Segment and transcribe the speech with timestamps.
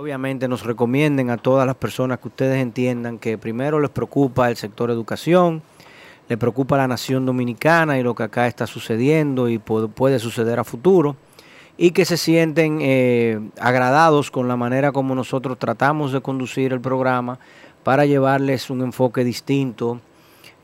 [0.00, 4.56] Obviamente nos recomienden a todas las personas que ustedes entiendan que primero les preocupa el
[4.56, 5.60] sector educación,
[6.26, 10.64] les preocupa la nación dominicana y lo que acá está sucediendo y puede suceder a
[10.64, 11.16] futuro,
[11.76, 16.80] y que se sienten eh, agradados con la manera como nosotros tratamos de conducir el
[16.80, 17.38] programa
[17.84, 20.00] para llevarles un enfoque distinto,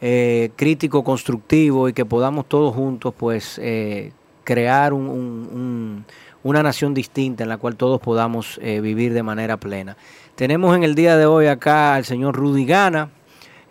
[0.00, 4.12] eh, crítico, constructivo y que podamos todos juntos pues eh,
[4.44, 6.06] crear un
[6.46, 9.96] una nación distinta en la cual todos podamos eh, vivir de manera plena.
[10.36, 13.10] Tenemos en el día de hoy acá al señor Rudy Gana,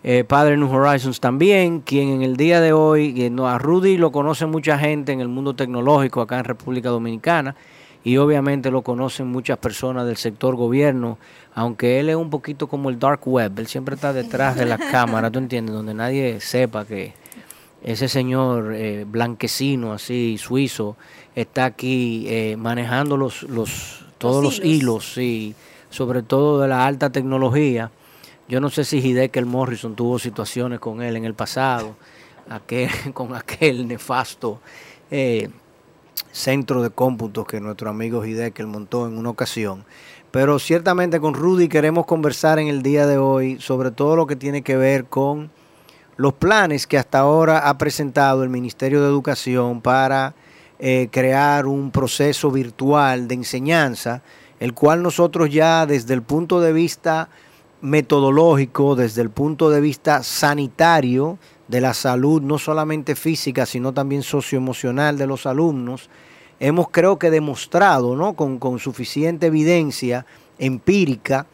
[0.04, 3.96] eh, padre de New Horizons también, quien en el día de hoy, eh, a Rudy
[3.96, 7.56] lo conoce mucha gente en el mundo tecnológico acá en República Dominicana
[8.04, 11.16] y obviamente lo conocen muchas personas del sector gobierno,
[11.54, 14.76] aunque él es un poquito como el dark web, él siempre está detrás de la
[14.76, 15.74] cámara, ¿tú entiendes?
[15.74, 17.14] Donde nadie sepa que
[17.82, 20.96] ese señor blanquecino así, suizo,
[21.36, 25.54] está aquí eh, manejando los, los, todos los, hilos, y
[25.90, 27.92] sobre todo de la alta tecnología.
[28.48, 31.94] Yo no sé si Hideki Morrison tuvo situaciones con él en el pasado,
[32.48, 34.60] aquel, con aquel nefasto
[35.10, 35.50] eh,
[36.32, 39.84] centro de cómputos que nuestro amigo Hideki montó en una ocasión.
[40.30, 44.36] Pero ciertamente con Rudy queremos conversar en el día de hoy sobre todo lo que
[44.36, 45.50] tiene que ver con
[46.16, 50.34] los planes que hasta ahora ha presentado el Ministerio de Educación para
[50.78, 54.22] eh, crear un proceso virtual de enseñanza,
[54.60, 57.28] el cual nosotros ya desde el punto de vista
[57.80, 61.38] metodológico, desde el punto de vista sanitario
[61.68, 66.10] de la salud, no solamente física, sino también socioemocional de los alumnos,
[66.60, 68.34] hemos creo que demostrado ¿no?
[68.34, 70.26] con, con suficiente evidencia
[70.58, 71.46] empírica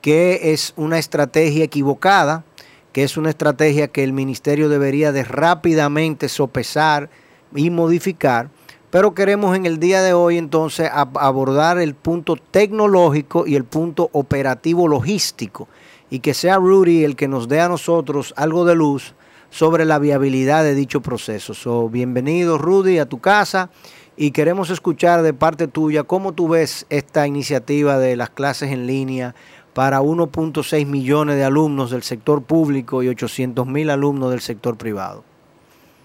[0.00, 2.44] que es una estrategia equivocada,
[2.92, 7.08] que es una estrategia que el ministerio debería de rápidamente sopesar
[7.54, 8.50] y modificar
[8.94, 14.08] pero queremos en el día de hoy entonces abordar el punto tecnológico y el punto
[14.12, 15.66] operativo logístico
[16.10, 19.16] y que sea Rudy el que nos dé a nosotros algo de luz
[19.50, 21.54] sobre la viabilidad de dicho proceso.
[21.54, 23.68] So, bienvenido Rudy a tu casa
[24.16, 28.86] y queremos escuchar de parte tuya cómo tú ves esta iniciativa de las clases en
[28.86, 29.34] línea
[29.72, 35.24] para 1.6 millones de alumnos del sector público y 800 mil alumnos del sector privado.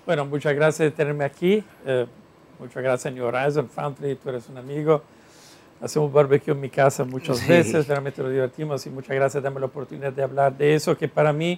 [0.08, 1.64] Bueno, muchas gracias de tenerme aquí.
[1.86, 2.08] Eh,
[2.60, 5.02] Muchas gracias, New Horizon Foundry, tú eres un amigo.
[5.82, 9.68] Hacemos barbecue en mi casa muchas veces, realmente lo divertimos y muchas gracias, dame la
[9.68, 11.58] oportunidad de hablar de eso que para mí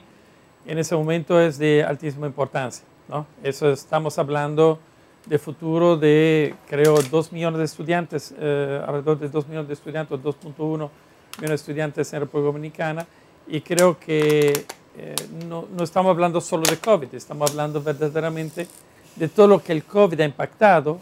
[0.64, 2.86] en ese momento es de altísima importancia.
[3.10, 3.26] ¿no?
[3.42, 4.78] Eso estamos hablando
[5.26, 10.20] de futuro de, creo, 2 millones de estudiantes, eh, alrededor de 2 millones de estudiantes,
[10.20, 10.90] 2.1 millones
[11.38, 13.08] de estudiantes en República Dominicana
[13.48, 14.66] y creo que
[14.98, 15.16] eh,
[15.48, 18.68] no, no estamos hablando solo de COVID, estamos hablando verdaderamente
[19.16, 21.00] de todo lo que el COVID ha impactado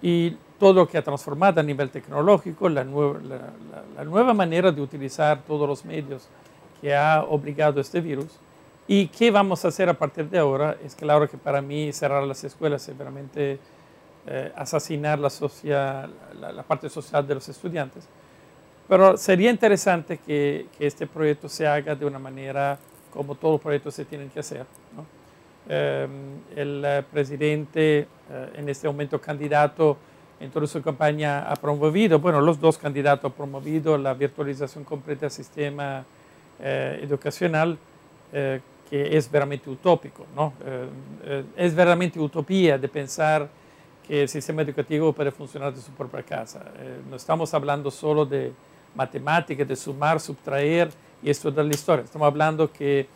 [0.00, 5.68] y todo lo que ha transformado a nivel tecnológico, la nueva, manera de utilizar todos
[5.68, 6.28] los medios
[6.80, 8.38] que ha obligado este virus.
[8.86, 10.76] ¿Y qué vamos a hacer a partir de ahora?
[10.84, 13.58] Es claro que para mí cerrar las escuelas es realmente
[14.26, 15.30] eh, asesinar la,
[16.66, 18.06] parte social de los estudiantes.
[18.88, 22.78] Pero sería interesante que, este proyecto se haga de una manera
[23.12, 24.64] como todos los proyectos se tienen que hacer.
[25.68, 28.06] Em, el eh, presidente, eh,
[28.56, 29.96] en este momento candidato,
[30.40, 35.20] en toda su campaña ha promovido, bueno, los dos candidatos han promovido la virtualización completa
[35.20, 36.04] del sistema
[36.58, 37.78] eh, educacional,
[38.32, 40.54] que es veramente utópico, ¿no?
[41.54, 43.46] es veramente utopía de pensar
[44.08, 46.64] que el sistema educativo puede funcionar de su propia casa.
[47.10, 48.54] no estamos hablando solo de
[48.94, 50.88] matemáticas, de sumar, subtraer
[51.22, 52.04] y estudiar la historia.
[52.06, 53.06] Estamos hablando que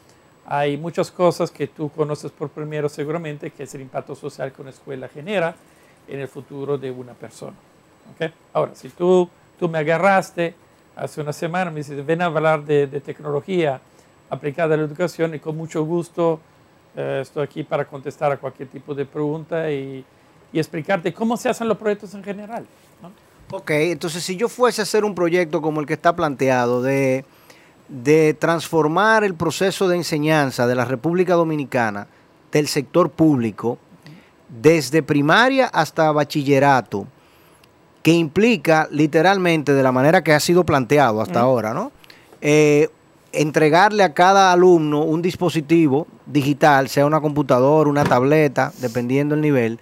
[0.47, 4.63] hay muchas cosas que tú conoces por primero seguramente, que es el impacto social que
[4.63, 5.57] una escuela genera
[6.07, 7.57] en el futuro de una persona.
[8.15, 8.33] ¿Okay?
[8.53, 9.29] Ahora, si tú,
[9.59, 10.55] tú me agarraste
[10.95, 13.81] hace una semana, me dices, ven a hablar de, tecnología
[14.31, 16.41] aplicada a la educación y con mucho gusto
[16.95, 20.05] eh, estoy aquí para contestar a cualquier tipo de pregunta y,
[20.53, 22.67] y explicarte cómo se hacen los proyectos en general.
[23.51, 27.25] Ok, entonces si yo fuese a hacer un proyecto como el que está planteado de
[27.89, 32.09] de transformar el proceso de enseñanza de la República Dominicana
[32.53, 33.79] del sector público
[34.49, 37.07] desde primaria hasta bachillerato,
[38.03, 41.91] que implica literalmente de la manera que ha sido planteado hasta ahora, ¿no?
[42.41, 42.89] Eh,
[43.33, 49.81] entregarle a cada alumno un dispositivo digital, sea una computadora, una tableta, dependiendo del nivel,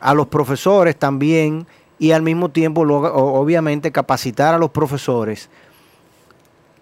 [0.00, 1.66] a los profesores también
[1.98, 5.48] y al mismo tiempo, obviamente, capacitar a los profesores.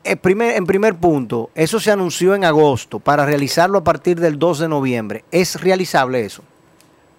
[0.04, 4.38] En primer, en primer punto, eso se anunció en agosto para realizarlo a partir del
[4.38, 5.24] 2 de noviembre.
[5.30, 6.42] ¿Es realizable eso?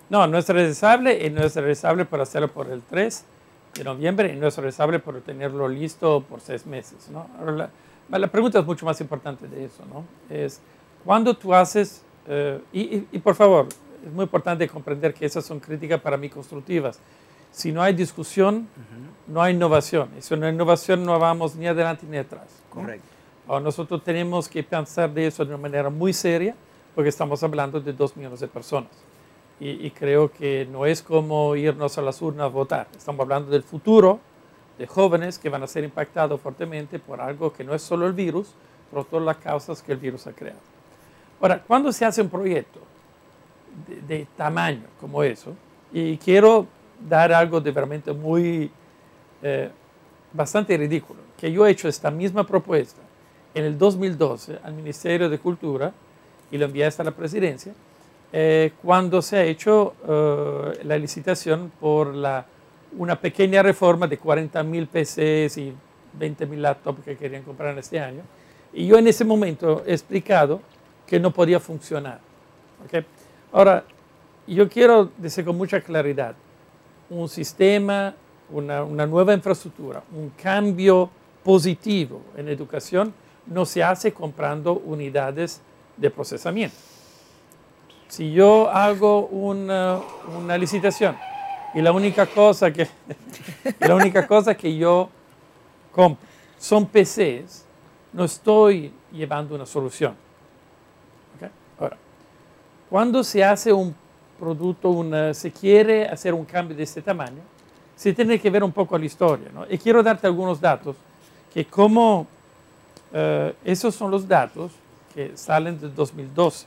[0.09, 3.25] No, no es realizable y no es realizable para hacerlo por el 3
[3.74, 7.09] de noviembre y no es realizable por tenerlo listo por seis meses.
[7.09, 7.27] ¿no?
[8.09, 9.83] la, pregunta es mucho más importante de eso.
[9.86, 10.03] ¿no?
[10.29, 10.62] Es
[11.06, 13.68] cuando tú haces, eh, y, por favor,
[14.06, 17.00] es muy importante comprender que esas son críticas para mí constructivas.
[17.51, 18.68] Si no hay discusión,
[19.27, 20.09] no hay innovación.
[20.18, 22.62] Y si no hay innovación, no vamos ni adelante ni atrás.
[22.74, 23.60] Correcto.
[23.60, 26.56] nosotros tenemos que pensar de eso de una manera muy seria,
[26.96, 28.92] porque estamos hablando de dos millones de personas.
[29.60, 32.88] Y, creo que no es como irnos a las urnas a votar.
[32.98, 34.20] Estamos hablando del futuro
[34.78, 38.12] de jóvenes que van a ser impactados fuertemente por algo que no es solo el
[38.12, 38.50] virus,
[38.90, 40.60] pero todas las causas que el virus ha creado.
[41.40, 42.80] Ahora, cuando se hace un proyecto
[44.06, 45.54] de, tamaño como eso,
[45.94, 46.68] y quiero
[47.00, 48.70] dar algo de realmente muy,
[49.42, 49.70] eh,
[50.34, 53.01] bastante ridículo, que yo he hecho esta misma propuesta
[53.53, 55.94] en el 2012 al Ministerio de Cultura
[56.51, 57.74] y lo envié hasta la presidencia,
[58.31, 62.45] eh, cuando se ha hecho eh, la licitación por la,
[62.97, 65.74] una pequeña reforma de 40 mil PCs y
[66.13, 68.21] 20 mil laptops que querían comprar en este año.
[68.74, 70.62] Y yo en ese momento he explicado
[71.06, 72.19] que no podía funcionar.
[72.86, 73.06] ¿okay?
[73.51, 73.83] Ahora,
[74.47, 76.36] yo quiero decir con mucha claridad,
[77.09, 78.15] un sistema,
[78.50, 81.09] una, una nueva infraestructura, un cambio
[81.44, 83.13] positivo en educación
[83.45, 85.62] no se hace comprando unidades
[85.98, 86.75] de procesamiento
[88.07, 90.00] si yo hago una,
[90.38, 91.18] una licitación
[91.74, 92.88] y la única cosa que
[93.80, 95.10] la única cosa que yo
[95.92, 97.66] compro son PCs,
[98.13, 100.16] no estoy llevando una solución.
[101.78, 101.98] Ahora,
[102.89, 103.94] cuando se hace un
[104.39, 107.42] producto, se quiere hacer un cambio de este tamaño,
[107.98, 109.50] se tiene que ver un poco la historia.
[109.54, 109.66] ¿no?
[109.69, 110.96] Y quiero darte algunos datos
[111.53, 112.27] que como
[113.13, 114.71] eh, esos son los datos
[115.13, 116.65] que salen del 2012.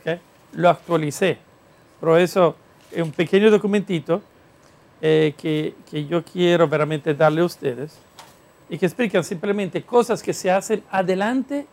[0.00, 0.20] ¿okay?
[0.52, 1.38] lo actualicé.
[2.00, 2.56] Pero eso
[2.90, 4.22] es un pequeño documentito
[5.00, 7.98] eh, que, que, yo quiero veramente darle a ustedes
[8.68, 11.66] y que explican simplemente cosas que se hacen adelante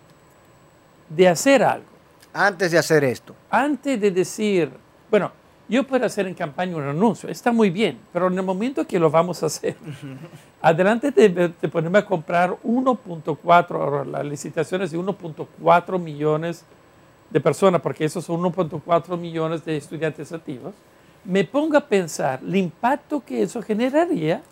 [1.10, 1.88] de hacer algo.
[2.34, 3.36] Antes de hacer esto.
[3.50, 4.72] Antes de decir,
[5.10, 5.32] bueno,
[5.70, 9.00] yo puedo hacer en campaña un anuncio, está muy bien, pero en el momento que
[9.00, 9.76] lo vamos a hacer,
[10.62, 16.66] adelante de, de ponerme a comprar 1.4, la licitación es de 1.4 millones
[17.30, 20.74] de personas, porque esos son 1.4 millones de estudiantes activos,
[21.24, 24.44] me pongo a pensar el impacto que eso generaría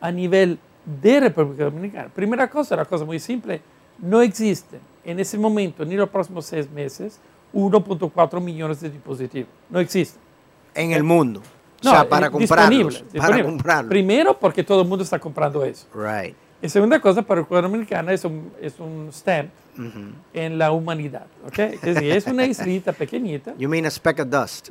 [0.00, 2.08] a nivel de República Dominicana.
[2.08, 3.60] Primera cosa, una cosa muy simple,
[3.98, 7.20] no existen en ese momento, ni los próximos seis meses,
[7.52, 9.50] 1.4 millones de dispositivos.
[9.68, 10.29] No existen.
[10.80, 11.42] En el mundo.
[11.80, 13.90] o sea, para eh, comprarlos, para comprarlos.
[13.90, 15.86] Primero, porque todo el mundo está comprando eso.
[15.94, 16.34] Right.
[16.62, 19.50] Y segunda cosa, para el República Dominicana es un, es un stamp
[20.34, 21.26] en la humanidad.
[21.46, 21.74] ¿okay?
[21.74, 23.54] Es, decir, es una islita pequeñita.
[23.56, 24.68] You mean a speck of dust?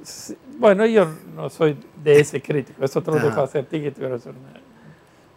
[0.58, 4.06] Bueno, yo no soy de ese crítico, eso te lo dejo hacer ti, que tú
[4.06, 4.24] eres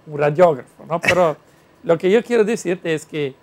[0.07, 1.01] un radiógrafo, ¿no?
[1.01, 1.37] Pero
[1.85, 3.35] lo que yo quiero decirte es que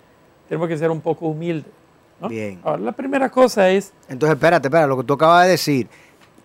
[0.48, 1.72] tenemos que ser un poco humildes.
[2.20, 2.28] ¿no?
[2.28, 2.60] Bien.
[2.62, 3.92] Ahora, la primera cosa es...
[4.08, 5.88] Entonces, espérate, espérate, lo que tú acabas de decir,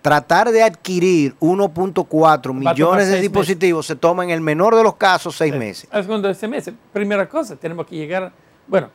[0.06, 5.36] tratar de adquirir 1.4 millones de dispositivos se toma en el menor de los casos
[5.36, 5.90] seis meses.
[5.92, 6.76] Segundo, seis meses.
[6.94, 8.32] Primera cosa, tenemos que llegar,
[8.68, 8.92] bueno,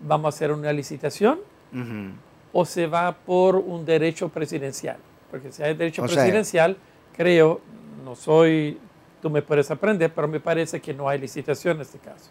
[0.00, 1.38] vamos a hacer una licitación
[2.52, 4.96] o se va por un derecho presidencial.
[5.30, 6.76] Porque si hay derecho presidencial,
[7.16, 7.60] creo,
[8.04, 8.76] no soy,
[9.22, 12.28] tú me puedes aprender, pero me parece que no hay licitación en este caso.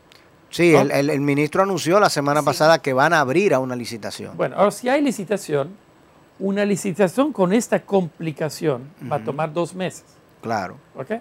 [0.49, 4.35] Sí, el, ministro anunció la semana pasada que van a abrir a una licitación.
[4.35, 5.69] Bueno, ahora si hay licitación,
[6.39, 10.05] una licitación con esta complicación va a tomar dos meses.
[10.41, 10.77] Claro.
[10.95, 11.11] ¿Ok?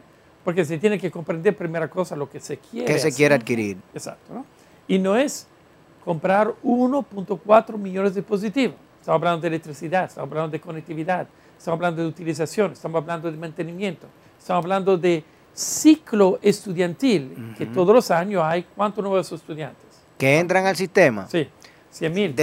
[0.44, 2.92] Porque se tiene que comprender primera cosa lo que se quiere.
[2.92, 3.76] ¿Qué se quiere adquirir?
[3.92, 4.32] Exacto.
[4.32, 4.46] ¿no?
[4.86, 5.46] Y no es
[6.04, 8.76] comprar 1.4 millones de dispositivos.
[9.00, 13.36] Estamos hablando de electricidad, estamos hablando de conectividad, estamos hablando de utilización, estamos hablando de
[13.36, 14.06] mantenimiento,
[14.38, 19.86] estamos hablando de ciclo estudiantil, que todos los años hay cuántos nuevos estudiantes.
[20.16, 21.26] ¿Que entran al sistema?
[21.28, 21.48] Sí,
[21.90, 22.34] 100 mil.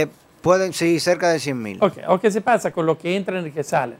[0.45, 1.77] Pueden, sí, cerca de 100 mil.
[1.81, 3.97] Ok, o qué se pasa con lo que entran y que salen.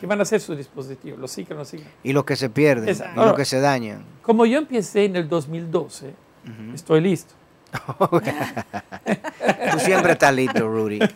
[0.00, 1.18] ¿Qué van a hacer sus dispositivos?
[1.18, 1.88] ¿Los ciclos no siguen?
[2.04, 4.04] Y los que se pierden, y los que se dañan.
[4.22, 6.14] Como yo empecé en el 2012,
[6.72, 7.34] estoy listo.
[9.72, 11.00] Tú siempre estás listo, Rudy.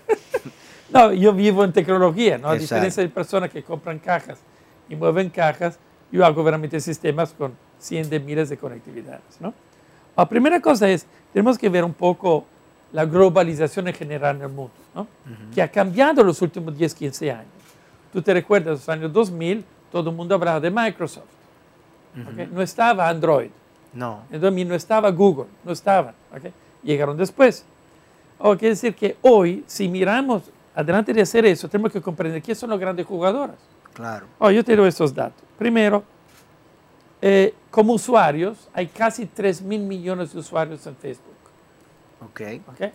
[0.91, 2.49] No, yo vivo en tecnología, ¿no?
[2.49, 4.39] A diferencia de personas que compran cajas
[4.89, 5.79] y mueven cajas,
[6.11, 9.39] yo hago realmente sistemas con cientos de miles de conectividades.
[9.39, 9.53] ¿no?
[10.17, 12.47] La primera cosa es, tenemos que ver un poco
[12.93, 15.07] la globalización en general en el mundo, ¿no?
[15.55, 17.47] que ha cambiado los últimos 10, 15 años.
[18.13, 21.27] Tú te recuerdas, en los años 2000, todo el mundo hablaba de Microsoft.
[22.51, 23.51] No estaba Android.
[23.93, 24.23] No.
[24.31, 26.15] En 2000 no estaba Google, no estaban.
[26.83, 27.65] Llegaron después.
[28.39, 32.59] O quiere decir que hoy, si miramos adelante de hacer eso, tenemos que comprender quiénes
[32.59, 33.57] son los grandes jugadores.
[33.93, 34.27] Claro.
[34.39, 35.43] Oh, yo te doy esos datos.
[35.59, 36.05] Primero,
[37.21, 41.35] eh, como usuarios, hay casi 3 mil millones de usuarios en Facebook.
[42.31, 42.63] Okay.
[42.67, 42.93] ok.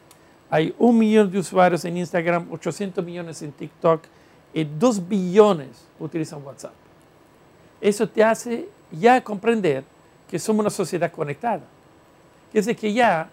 [0.50, 4.03] Hay un millón de usuarios en Instagram, 800 millones en TikTok
[4.53, 6.74] y 2 billones utilizan WhatsApp.
[7.82, 9.84] Eso te hace ya comprender
[10.30, 11.62] que somos una sociedad conectada.
[12.53, 13.30] Es decir, que ya,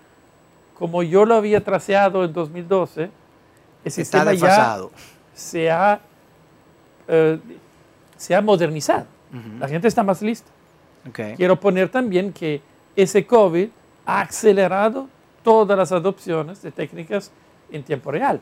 [0.79, 3.11] como yo lo había traseado en 2012,
[3.85, 4.79] el sistema ya
[5.35, 6.01] se ha,
[7.07, 7.39] eh,
[8.17, 9.07] se ha modernizado.
[9.59, 10.51] La gente está más lista.
[11.37, 12.61] Quiero poner también que
[12.97, 13.69] ese COVID
[14.05, 15.09] ha acelerado
[15.43, 17.33] todas las adopciones de técnicas
[17.71, 18.41] en tiempo real.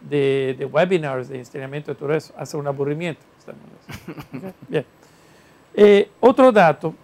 [0.00, 2.32] De, webinars, de entrenamiento, de todo eso.
[2.36, 3.22] Hace un aburrimiento.
[4.68, 4.84] Bien.
[5.74, 6.94] Eh, otro dato,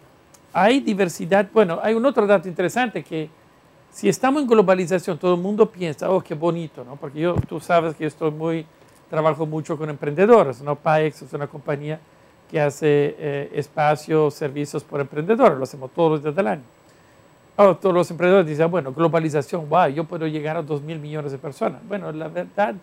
[0.52, 3.30] hay diversidad, bueno, hay un otro dato interesante que
[3.90, 6.97] si estamos en globalización, todo el mundo piensa, oh, qué bonito, ¿no?
[6.97, 8.66] Porque yo, tú sabes que yo estoy muy,
[9.08, 10.76] trabajo mucho con emprendedores, ¿no?
[10.76, 11.99] PAEX es una compañía
[12.50, 16.62] que hace eh, espacios, servicios por emprendedores, lo hacemos todos desde el año.
[17.60, 21.32] Oh, todos los emprendedores dicen, bueno, globalización, wow, yo puedo llegar a 2 mil millones
[21.32, 21.80] de personas.
[21.88, 22.76] Bueno, la verdad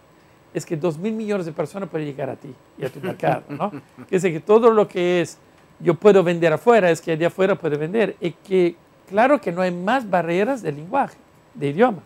[0.53, 3.43] es que 2 mil millones de personas pueden llegar a ti y a tu mercado,
[3.47, 3.71] ¿no?
[4.11, 5.37] Es que todo lo que es
[5.79, 8.17] yo puedo vender afuera, es que de afuera puede vender.
[8.19, 8.75] Y que
[9.07, 11.17] claro que no hay más barreras de lenguaje,
[11.53, 11.99] de idioma.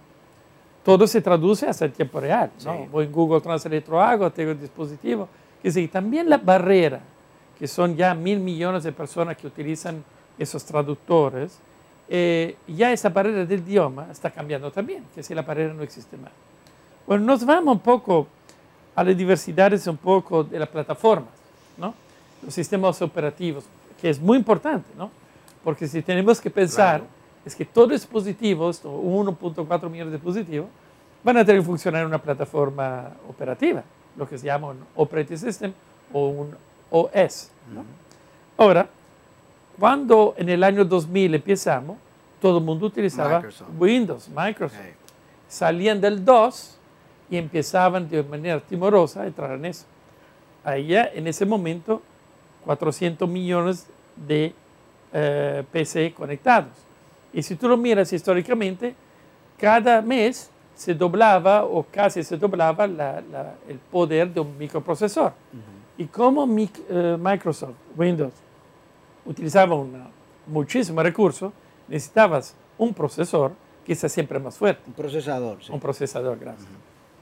[0.84, 2.52] Todo se traduce hasta el tiempo real.
[2.64, 2.86] ¿no?
[2.92, 5.28] Voy en Google Translate, lo hago, tengo el dispositivo.
[5.64, 7.02] Es decir, también la barrera,
[7.58, 10.04] que son ya mil millones de personas que utilizan
[10.38, 11.60] esos traductores,
[12.10, 16.18] eh, ya esa barrera del idioma está cambiando también, que si la barrera no existe
[16.18, 16.32] más.
[17.06, 18.28] Bueno, nos vamos un poco
[18.96, 21.30] a las diversidades un poco de las plataformas,
[21.78, 21.94] ¿no?
[22.44, 23.64] los sistemas operativos,
[24.02, 25.12] que es muy importante, ¿no?
[25.64, 27.02] Porque si tenemos que pensar,
[27.46, 30.68] es que todos los dispositivos, 1.4 millones de dispositivos,
[31.24, 33.84] van a tener que funcionar en una plataforma operativa,
[34.16, 35.74] lo que se llama un operating system
[36.12, 36.56] o un
[36.90, 37.52] OS.
[37.74, 37.84] ¿no?
[38.58, 38.90] Ahora,
[39.80, 41.98] cuando en el año 2000 empezamos,
[42.42, 43.44] todo el mundo utilizaba
[43.78, 44.80] Windows, Microsoft.
[45.48, 46.78] Salían del DOS
[47.30, 49.86] y empezaban de manera timorosa a entrar en eso.
[50.64, 52.02] Ahí en ese momento
[52.66, 54.54] 400 millones de
[55.14, 56.72] eh, PC conectados.
[57.34, 58.96] Y si tú lo miras históricamente,
[59.58, 65.34] cada mes se doblaba o casi se doblaba el poder de un microprocesor.
[65.98, 68.34] Y como eh, Microsoft, Windows,
[69.30, 69.78] utilizaba
[70.48, 71.54] muchísimo recurso,
[71.88, 73.52] necesitabas un procesor
[73.86, 74.82] que sea siempre más fuerte.
[74.88, 75.72] Un procesador, sí.
[75.72, 76.68] Un procesador, gracias.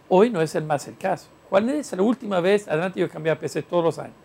[0.08, 1.28] Hoy no es el más el caso.
[1.50, 2.68] ¿Cuál es la última vez?
[2.68, 4.16] Adelante yo cambié PC todos los años.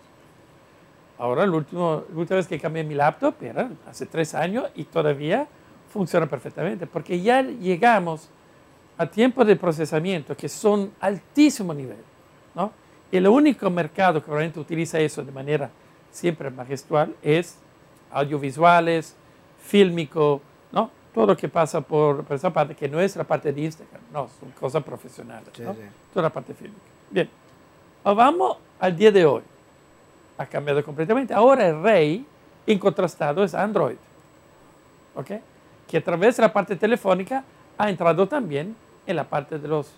[1.19, 2.03] Ahora, la última
[2.37, 5.47] vez que cambié mi laptop era hace tres años y todavía
[5.93, 8.29] funciona perfectamente, porque ya llegamos
[8.97, 12.03] a tiempos de procesamiento que son altísimo nivel.
[12.55, 12.73] ¿no?
[13.11, 15.71] El único mercado que realmente utiliza eso de manera
[16.11, 17.59] siempre majestual es
[18.13, 19.17] audiovisuales,
[19.63, 20.41] fílmico,
[20.71, 20.91] ¿no?
[21.15, 24.29] todo lo que pasa por, esa parte, que no es la parte de Instagram, no,
[24.41, 26.81] son cosas profesionales, toda la parte fílmica.
[27.11, 27.29] Bien,
[28.05, 29.43] vamos al día de hoy
[30.39, 31.35] ha cambiado completamente.
[31.35, 32.27] Ahora el rey
[32.67, 33.97] incontrastado es Android,
[35.15, 35.31] ¿ok?
[35.89, 37.45] que a través de la parte telefónica
[37.77, 38.75] ha entrado también
[39.07, 39.93] en la parte de los,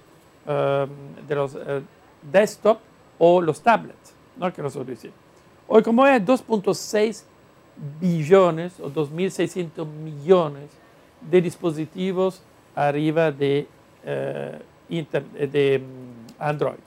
[0.47, 1.83] um, de los uh,
[2.23, 2.78] desktop
[3.18, 4.52] o los tablets, ¿no?
[4.52, 5.16] que nosotros decimos.
[5.68, 7.25] Hoy como hay 2.6
[8.00, 10.71] billones o 2.600 millones
[11.21, 12.43] de dispositivos
[12.75, 13.66] arriba de,
[14.04, 16.78] uh, de um, Android.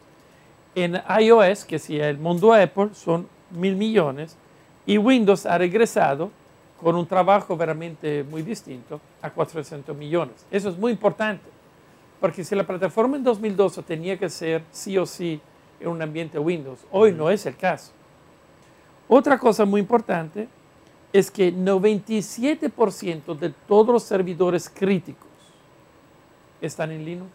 [0.75, 4.37] En iOS, que es el mundo Apple, son mil millones
[4.85, 6.29] y Windows ha regresado
[6.79, 10.45] con un trabajo realmente muy distinto a 400 millones.
[10.51, 11.49] Eso es muy importante,
[12.19, 15.41] porque si la plataforma en 2012 tenía que ser sí o sí
[15.79, 17.91] en un ambiente Windows, hoy no es el caso.
[19.07, 20.47] Otra cosa muy importante
[21.13, 25.27] es que 97% de todos los servidores críticos
[26.61, 27.31] están en Linux,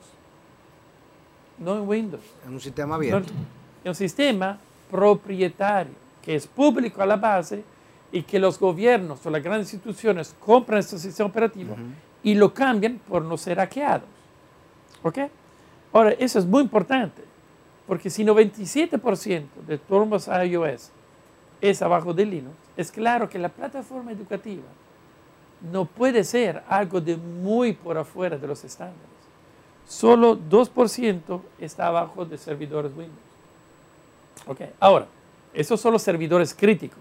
[1.59, 2.25] no en Windows.
[2.47, 3.33] En un sistema abierto.
[3.85, 4.59] en un sistema
[4.91, 7.65] propietario que es público a la base
[8.13, 11.75] y que los gobiernos o las grandes instituciones compran este sistema operativo
[12.23, 14.09] y lo cambian por no ser hackeados.
[15.03, 15.19] ¿Ok?
[15.93, 17.23] Ahora, eso es muy importante,
[17.87, 20.91] porque si 97% de todos los iOS
[21.63, 24.65] es abajo de Linux, es claro que la plataforma educativa
[25.71, 29.01] no puede ser algo de muy por afuera de los estándares.
[29.87, 33.17] Solo 2% está abajo de servidores Windows.
[34.47, 34.71] Okay.
[34.81, 35.07] Ahora,
[35.55, 36.99] esos son los servidores críticos,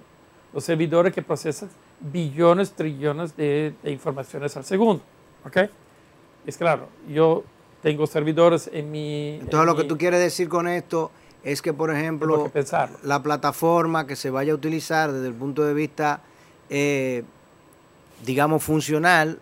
[0.53, 5.01] los servidores que procesan billones, trillones de, informaciones al segundo.
[5.43, 5.69] ¿okay?
[6.45, 7.43] Es claro, yo
[7.81, 9.39] tengo servidores en mi...
[9.41, 11.09] Entonces lo que tú quieres decir con esto
[11.43, 12.51] es que, por ejemplo,
[13.03, 16.21] la plataforma que se vaya a utilizar desde el punto de vista,
[16.69, 17.23] eh,
[18.25, 19.39] digamos, funcional,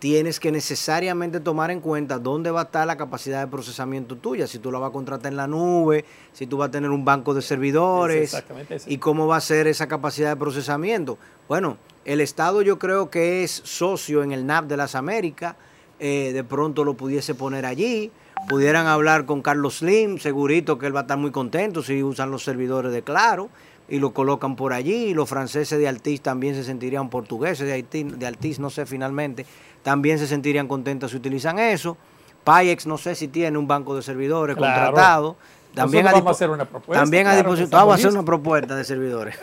[0.00, 4.46] tienes que necesariamente tomar en cuenta dónde va a estar la capacidad de procesamiento tuya,
[4.46, 7.04] si tú la vas a contratar en la nube, si tú vas a tener un
[7.04, 8.42] banco de servidores
[8.86, 11.18] y cómo va a ser esa capacidad de procesamiento.
[11.48, 11.76] Bueno,
[12.06, 15.56] el Estado yo creo que es socio en el NAP de las Américas,
[15.98, 18.10] eh, de pronto lo pudiese poner allí,
[18.48, 22.30] pudieran hablar con Carlos Slim, segurito que él va a estar muy contento si usan
[22.30, 23.48] los servidores de Claro
[23.90, 28.04] y lo colocan por allí, los franceses de Altis también se sentirían portugueses de, Haití,
[28.04, 29.44] de no sé finalmente,
[29.82, 31.96] también se sentirían contentos si utilizan eso.
[32.44, 35.36] Payex no sé si tiene un banco de servidores contratado.
[35.74, 37.02] También vamos a hacer una propuesta.
[37.02, 37.70] También a disposición.
[37.70, 39.38] Vamos a hacer una propuesta de servidores.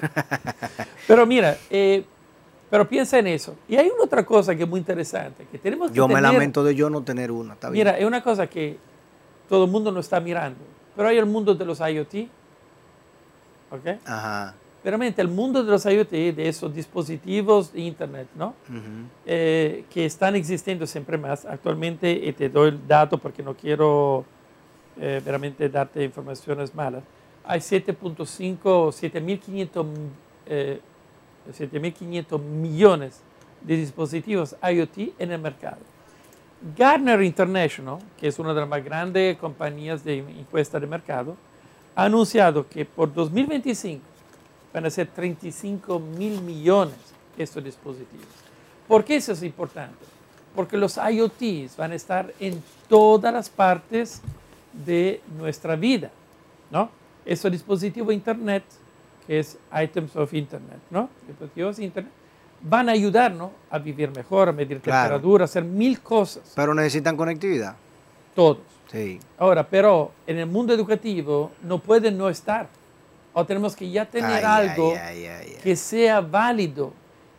[1.08, 2.04] Pero mira, eh,
[2.70, 3.56] pero piensa en eso.
[3.70, 6.66] Y hay una otra cosa que es muy interesante, que tenemos que Yo me lamento
[6.66, 7.56] de yo no tener una.
[7.72, 8.77] Mira, es una cosa que
[9.48, 10.60] todo el mundo no está mirando,
[10.96, 12.30] pero hay el mundo de los IoT.
[13.72, 14.00] ¿Ok?
[14.06, 18.54] Ajá realmente el mundo de los IoT, de esos dispositivos de Internet, ¿no?
[19.25, 21.46] Eh, que están existiendo siempre más.
[21.46, 24.25] Actualmente, y te doy el dato porque no quiero
[25.00, 27.04] eh, realmente darte informaciones malas,
[27.44, 29.86] hay 7.5 o 7.500
[31.48, 33.22] 7.500 millones
[33.62, 35.77] de dispositivos IoT en el mercado.
[36.75, 41.35] Gartner International, que es una de las más grandes compañías de encuesta de mercado,
[41.95, 44.03] ha anunciado que por 2025
[44.73, 46.95] van a ser 35 mil millones
[47.37, 48.27] estos dispositivos.
[48.87, 50.05] ¿Por qué eso es importante?
[50.55, 54.22] Porque los IoTs van a estar en todas las partes
[54.74, 56.09] de nuestra vida,
[56.72, 56.89] ¿no?
[57.25, 58.63] Estos dispositivos Internet,
[59.25, 61.09] que es Items of Internet, ¿no?
[61.27, 62.13] Dispositivos Internet,
[62.61, 66.53] van a ayudarnos a vivir mejor, a medir temperatura, a hacer mil cosas.
[66.55, 67.75] Pero necesitan conectividad.
[68.35, 68.59] Todos.
[68.91, 69.20] Sí.
[69.37, 72.67] Ahora, pero en el mundo educativo no pueden no estar
[73.33, 74.96] o tenemos que ya tener algo
[75.61, 76.93] que sea válido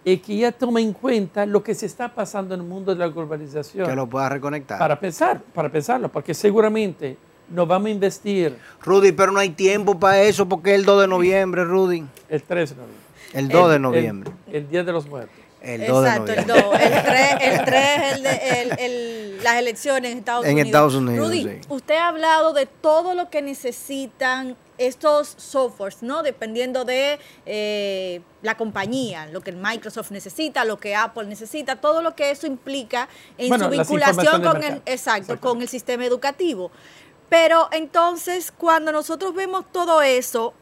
[0.05, 3.01] y que ya tome en cuenta lo que se está pasando en el mundo de
[3.01, 3.87] la globalización.
[3.87, 4.79] Que lo pueda reconectar.
[4.79, 7.17] Para pensar, para pensarlo, porque seguramente
[7.51, 8.57] nos vamos a investir.
[8.83, 12.05] Rudy, pero no hay tiempo para eso porque es el 2 de noviembre, Rudy.
[12.29, 13.08] El 3 de noviembre.
[13.33, 14.33] El 2 de noviembre.
[14.51, 15.37] El, Día de los Muertos.
[15.61, 16.57] El 2 Exacto, el 2.
[16.59, 20.61] El 3, el 3 el de, el, las elecciones en Estados Unidos.
[20.61, 21.29] En Estados Unidos.
[21.29, 26.23] Rudy, usted ha hablado de todo lo que necesitan estos softwares, ¿no?
[26.23, 32.15] Dependiendo de eh, la compañía, lo que Microsoft necesita, lo que Apple necesita, todo lo
[32.15, 36.71] que eso implica en su vinculación con el, exacto, con el sistema educativo.
[37.29, 40.55] Pero entonces, cuando nosotros vemos todo eso,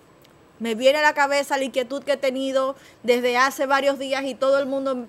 [0.58, 4.34] me viene a la cabeza la inquietud que he tenido desde hace varios días y
[4.34, 5.06] todo el mundo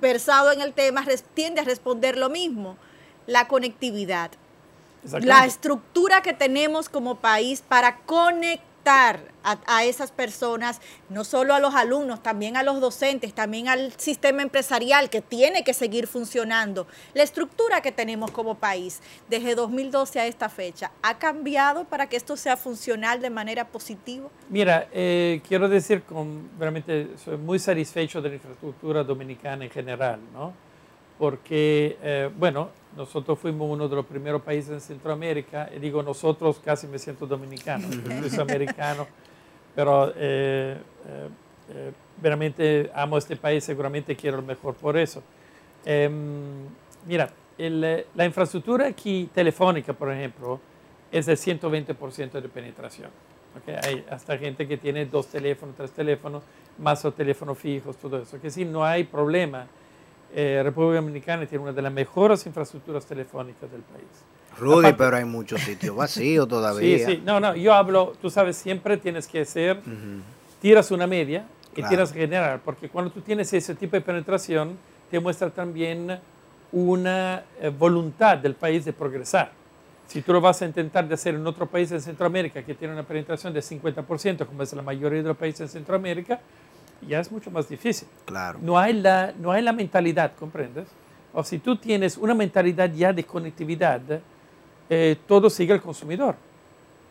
[0.00, 2.76] versado en el tema tiende a responder lo mismo,
[3.26, 4.30] la conectividad.
[5.20, 11.74] La estructura que tenemos como país para conectar a, esas personas, no solo a los
[11.74, 16.86] alumnos, también a los docentes, también al sistema empresarial que tiene que seguir funcionando.
[17.14, 22.16] La estructura que tenemos como país desde 2012 a esta fecha, ¿ha cambiado para que
[22.16, 24.28] esto sea funcional de manera positiva?
[24.48, 30.20] Mira, eh, quiero decir, con, realmente soy muy satisfecho de la infraestructura dominicana en general,
[30.32, 30.52] ¿no?
[31.22, 36.58] Porque, eh, bueno, nosotros fuimos uno de los primeros países en Centroamérica, y digo nosotros,
[36.58, 37.86] casi me siento dominicano,
[38.28, 39.06] soy americano,
[39.72, 41.28] pero eh, eh,
[41.74, 45.22] eh, realmente amo este país, seguramente quiero lo mejor por eso.
[45.84, 46.66] Em,
[47.06, 50.58] mira, la infraestructura aquí telefónica, por ejemplo,
[51.12, 53.10] es de 120% de penetración.
[53.62, 53.76] Okay?
[53.84, 56.42] Hay hasta gente que tiene dos teléfonos, tres teléfonos,
[56.78, 58.40] más los teléfonos fijos, todo eso.
[58.40, 59.68] Que sí, no hay problema
[60.34, 64.06] eh, República Dominicana tiene una de las mejores infraestructuras telefónicas del país.
[64.58, 66.98] Rudy, pero hay muchos sitios vacíos todavía.
[66.98, 69.80] Sí, sí, no, no, yo hablo, tú sabes, siempre tienes que hacer,
[70.60, 74.76] tiras una media y tiras general, porque cuando tú tienes ese tipo de penetración,
[75.10, 76.18] te muestra también
[76.72, 79.52] una eh, voluntad del país de progresar.
[80.06, 82.92] Si tú lo vas a intentar de hacer en otro país en Centroamérica que tiene
[82.92, 86.40] una penetración de 50%, como es la mayoría de los países en Centroamérica,
[87.08, 88.08] ya es mucho más difícil.
[88.24, 88.58] Claro.
[88.62, 90.86] No hay la, no hay la mentalidad, ¿comprendes?
[91.32, 94.00] O si tú tienes una mentalidad ya de conectividad,
[94.90, 96.36] eh, todo sigue al consumidor.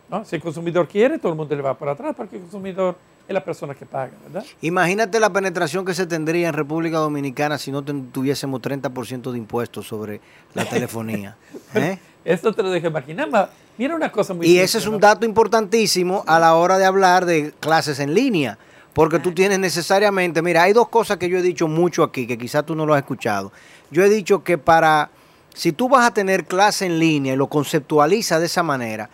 [0.10, 0.24] ¿no?
[0.26, 2.96] Si el consumidor quiere, todo el mundo le va para atrás porque el consumidor
[3.28, 4.46] es la persona que paga, ¿verdad?
[4.62, 9.88] Imagínate la penetración que se tendría en República Dominicana si no tuviésemos 30% de impuestos
[9.88, 10.20] sobre
[10.54, 11.38] la telefonía.
[11.76, 11.98] ¿eh?
[12.26, 13.50] Esto te lo dejo imaginar.
[13.78, 17.26] Mira una cosa muy Y ese es un dato importantísimo a la hora de hablar
[17.26, 18.58] de clases en línea.
[18.94, 22.38] Porque tú tienes necesariamente, mira, hay dos cosas que yo he dicho mucho aquí, que
[22.38, 23.52] quizás tú no lo has escuchado.
[23.90, 25.12] Yo he dicho que para,
[25.54, 29.10] si tú vas a tener clase en línea y lo conceptualiza de esa manera,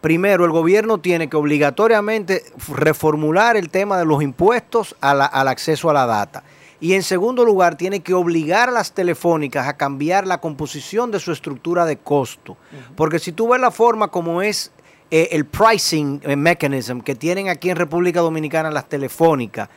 [0.00, 5.94] primero el gobierno tiene que obligatoriamente reformular el tema de los impuestos al acceso a
[5.94, 6.42] la data.
[6.80, 11.20] Y en segundo lugar, tiene que obligar a las telefónicas a cambiar la composición de
[11.20, 12.56] su estructura de costo.
[12.96, 14.72] Porque si tú ves la forma como es
[15.10, 19.68] eh, el pricing mechanism que tienen aquí en República Dominicana las telefónicas,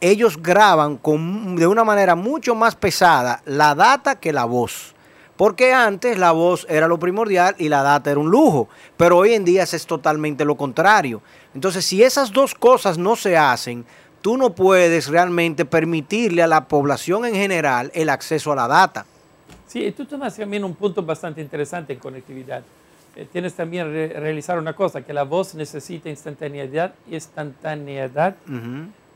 [0.00, 4.94] ellos graban con, de una manera mucho más pesada la data que la voz.
[5.36, 9.34] Porque antes la voz era lo primordial y la data era un lujo, pero hoy
[9.34, 11.20] en día es totalmente lo contrario.
[11.54, 13.84] Entonces, si esas dos cosas no se hacen,
[14.22, 19.04] tú no puedes realmente permitirle a la población en general el acceso a la data.
[19.66, 22.62] Sí, tú tomas también un punto bastante interesante en conectividad.
[23.16, 28.36] Eh, tienes también que realizar una cosa, que la voz necesita instantaneidad, instantaneidad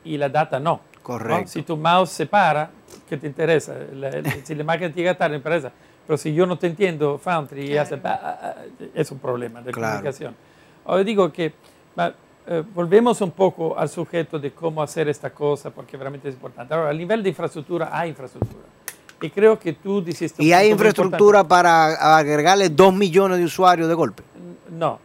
[0.02, 0.80] y la data no.
[1.02, 1.50] Correcto.
[1.50, 2.70] Si tu mouse se para,
[3.08, 3.74] ¿qué te interesa?
[4.44, 5.70] si la máquina llega tarde, interesa.
[6.06, 8.00] Pero si yo no te entiendo, Foundry, hace,
[8.94, 10.34] es un problema de comunicación.
[10.84, 11.52] Ahora digo que
[12.46, 16.72] eh, volvemos un poco al sujeto de cómo hacer esta cosa, porque realmente es importante.
[16.72, 18.64] Ahora, a nivel de infraestructura, hay infraestructura.
[19.20, 20.42] Y creo que tú dijiste...
[20.42, 24.22] ¿Y hay infraestructura para agregarle dos millones de usuarios de golpe?
[24.70, 24.98] No,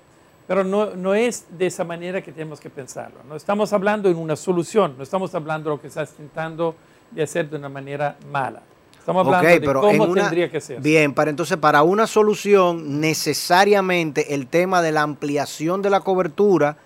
[0.48, 3.20] pero no, no, es de esa manera que tenemos que pensarlo.
[3.28, 6.76] No estamos hablando en una solución, no estamos hablando de lo que estás intentando
[7.12, 8.62] de hacer de una manera mala.
[8.98, 10.82] Estamos hablando de cómo tendría que ser.
[10.82, 16.78] Bien, para entonces para una solución necesariamente el tema de la ampliación de la cobertura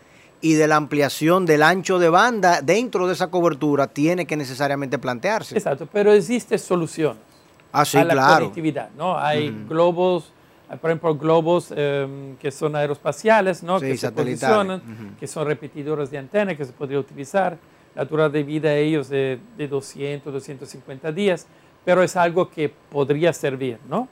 [0.41, 4.97] y de la ampliación del ancho de banda dentro de esa cobertura tiene que necesariamente
[4.97, 5.58] plantearse.
[5.58, 7.21] Exacto, pero existe soluciones
[7.71, 8.36] ah, sí, a la claro.
[8.36, 9.17] conectividad, ¿no?
[9.17, 10.32] Hay globos,
[10.82, 13.80] por ejemplo, globos em, que son aeroespaciales, ¿no?
[13.80, 17.58] que se posicionan, que son repetidores de antena que se podría utilizar.
[17.95, 21.47] La duración de vida de ellos es de, de 200, 250 días,
[21.84, 24.08] pero es algo que podría servir, ¿no?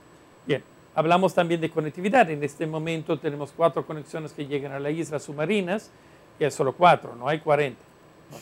[0.45, 0.63] Bien,
[0.95, 2.29] hablamos también de conectividad.
[2.29, 5.91] En este momento tenemos cuatro conexiones que llegan a las islas submarinas
[6.37, 7.79] que es solo cuatro, no hay 40.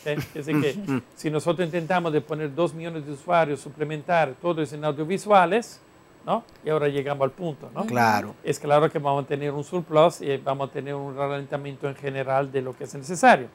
[0.00, 0.16] ¿okay?
[0.34, 4.84] Es decir, que si nosotros intentamos de poner dos millones de usuarios, suplementar todos en
[4.84, 5.80] audiovisuales,
[6.24, 6.42] ¿no?
[6.64, 7.86] Y ahora llegamos al punto, ¿no?
[7.86, 8.34] Claro.
[8.42, 11.94] Es claro que vamos a tener un surplus y vamos a tener un ralentamiento en
[11.94, 13.46] general de lo que es necesario.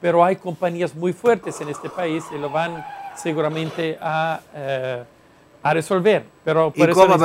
[0.00, 4.40] Pero hay compañías muy fuertes en este país y lo van seguramente a...
[4.54, 5.04] Eh,
[5.66, 6.24] a resolver.
[6.44, 7.16] Pero por ¿Y, cómo,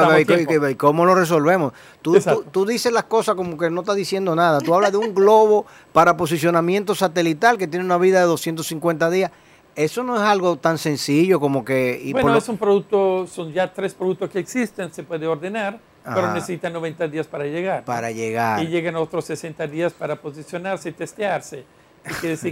[0.77, 1.73] cómo, lo resolvemos?
[2.01, 2.17] Tú,
[2.51, 4.59] tú, dices las cosas como que no estás diciendo nada.
[4.59, 9.31] Tú hablas de un globo para posicionamiento satelital que tiene una vida de 250 días.
[9.75, 12.09] Eso no es algo tan sencillo como que...
[12.13, 16.73] bueno, es un producto, son ya tres productos que existen, se puede ordenar, pero necesitan
[16.73, 17.85] 90 días para llegar.
[17.85, 18.61] Para llegar.
[18.61, 21.63] Y llegan otros 60 días para posicionarse y testearse.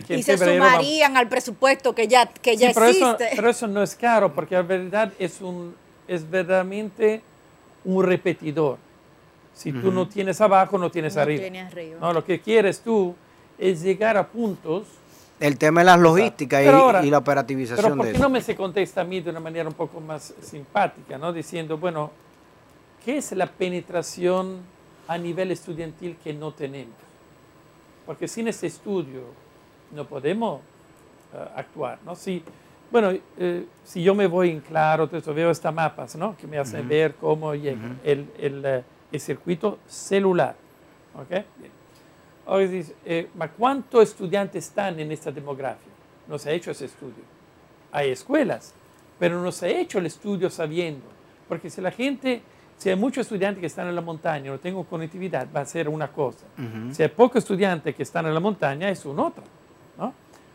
[0.09, 3.25] Y, se sumarían al presupuesto que ya, que ya pero existe.
[3.25, 5.75] Eso, pero eso no es caro, porque la verdad es, un,
[6.07, 7.21] es verdaderamente
[7.83, 8.77] un repetidor.
[9.53, 11.49] Si tú no tienes abajo, no tienes arriba.
[11.99, 13.15] No, lo que quieres tú
[13.57, 14.87] es llegar a puntos.
[15.39, 18.55] El tema es la logística y, y, la operativización pero ¿por qué no me se
[18.55, 21.31] contesta a mí de una manera un poco más simpática, ¿no?
[21.31, 22.11] diciendo, bueno,
[23.03, 24.59] ¿qué es la penetración
[25.07, 27.08] a nivel estudiantil que no tenemos?
[28.09, 29.21] Porque sin este estudio
[29.91, 30.61] no podemos
[31.31, 32.15] eh, actuar, ¿no?
[32.15, 32.43] Si,
[32.91, 36.35] bueno, eh, si yo me voy en claro, entonces veo estas mapas, ¿no?
[36.35, 40.55] Que me hacen ver cómo llega el, el, eh, el, circuito celular,
[41.13, 41.29] ¿ok?
[41.29, 41.71] Bien.
[42.47, 42.95] Ahora dice,
[43.55, 45.93] ¿cuántos estudiantes están en esta demografía?
[46.27, 47.23] No se ha hecho ese estudio.
[47.91, 48.73] Hay escuelas,
[49.19, 51.05] pero no se ha hecho el estudio sabiendo,
[51.47, 52.41] porque si la gente
[52.79, 55.89] si hay muchos estudiantes que están en la montaña, no tengo conectividad, va a ser
[55.89, 56.45] una cosa.
[56.93, 59.43] Si hay pocos estudiantes que están en la montaña, es una otra.
[59.97, 60.13] ¿no?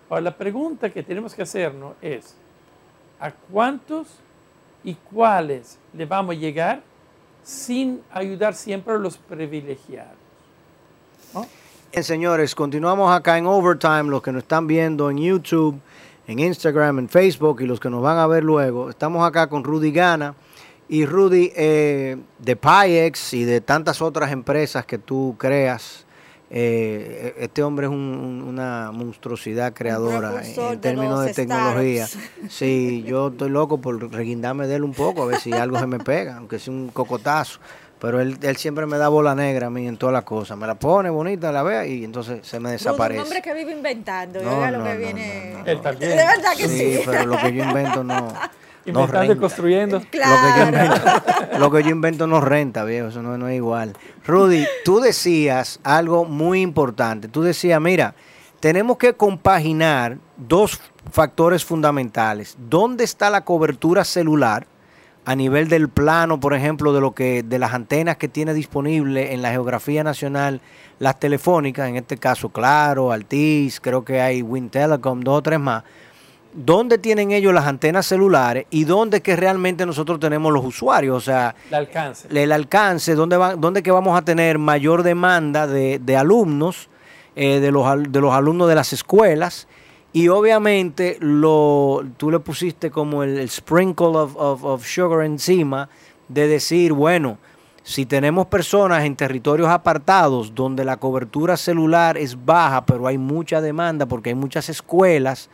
[0.09, 2.35] Ahora, la pregunta que tenemos que hacernos es,
[3.21, 4.09] ¿a cuántos
[4.83, 6.81] y cuáles le vamos a llegar
[7.43, 10.17] sin ayudar siempre a los privilegiados?
[11.93, 15.79] Bien, señores, continuamos acá en Overtime, los que nos están viendo en YouTube,
[16.27, 18.89] en Instagram, en Facebook y los que nos van a ver luego.
[18.89, 20.35] Estamos acá con Rudy Gana
[20.89, 26.05] y Rudy, eh, de Payex y de tantas otras empresas que tú creas,
[26.51, 32.07] eh, este hombre es una monstruosidad creadora en términos de, tecnología.
[32.49, 35.87] Sí, yo estoy loco por reguindarme de él un poco, a ver si algo se
[35.87, 37.61] me pega, aunque sea un cocotazo.
[37.99, 40.59] Pero él, él siempre me da bola negra a mí en todas las cosas.
[40.59, 43.21] Me la pone bonita, la vea y entonces se me desaparece.
[43.21, 44.43] un hombre que vive inventando.
[44.43, 45.51] y No, oiga lo no, que no, viene.
[45.55, 45.67] no, no.
[45.67, 46.11] Él también.
[46.11, 46.97] De verdad que sí.
[46.97, 48.33] Sí, pero lo que yo invento no.
[48.93, 49.37] no y renta.
[49.37, 49.99] construyendo.
[50.01, 50.67] Lo que, yo Claro.
[50.69, 51.01] invento,
[51.59, 53.93] lo que yo invento no renta, viejo, eso no, no es igual.
[54.27, 57.29] Rudy, tú decías algo muy importante.
[57.29, 58.15] Tú decías, mira,
[58.61, 62.57] tenemos que compaginar dos factores fundamentales.
[62.59, 64.67] ¿Dónde está la cobertura celular
[65.27, 69.33] a nivel del plano, por ejemplo, de lo que de las antenas que tiene disponible
[69.33, 70.61] en la geografía nacional
[70.99, 75.59] las telefónicas, en este caso Claro, Altiz, creo que hay Win Telecom, dos o tres
[75.59, 75.83] más.
[76.57, 81.17] ¿Dónde tienen ellos las antenas celulares y dónde que realmente nosotros tenemos los usuarios?
[81.17, 82.29] O sea, El alcance.
[82.31, 86.89] el alcance, dónde, va, dónde que vamos a tener mayor demanda de, de alumnos,
[87.35, 89.67] eh, de, los, de los alumnos de las escuelas.
[90.13, 95.89] Y obviamente lo, tú le pusiste como el, el sprinkle of, of- of sugar encima
[96.29, 97.37] de decir, bueno,
[97.83, 103.61] si tenemos personas en territorios apartados donde la cobertura celular es baja, pero hay mucha
[103.61, 105.51] demanda porque hay muchas escuelas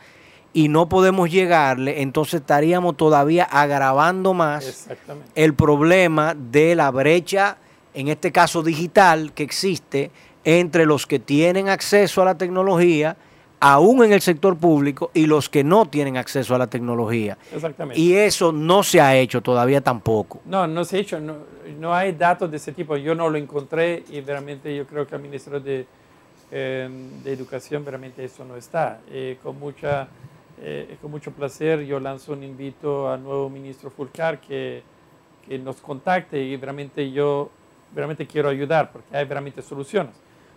[0.53, 4.89] y no podemos llegarle, entonces estaríamos todavía agravando más
[5.35, 7.57] el problema de la brecha,
[7.93, 10.11] en este caso digital, que existe
[10.43, 13.15] entre los que tienen acceso a la tecnología,
[13.59, 17.37] aún en el sector público, y los que no tienen acceso a la tecnología.
[17.53, 18.01] Exactamente.
[18.01, 20.41] Y eso no se ha hecho todavía tampoco.
[20.45, 21.35] No, no se ha hecho, no,
[21.79, 22.97] no hay datos de ese tipo.
[22.97, 25.85] Yo no lo encontré y realmente yo creo que el Ministerio de,
[26.51, 26.89] eh,
[27.23, 28.99] de Educación realmente eso no está.
[29.09, 30.07] Eh, con, mucha,
[30.61, 34.83] eh, con mucho placer yo lanzo un invito al nuevo ministro Fulcar que,
[35.47, 37.49] que nos contacte y realmente yo
[37.95, 40.15] realmente quiero ayudar porque hay realmente soluciones.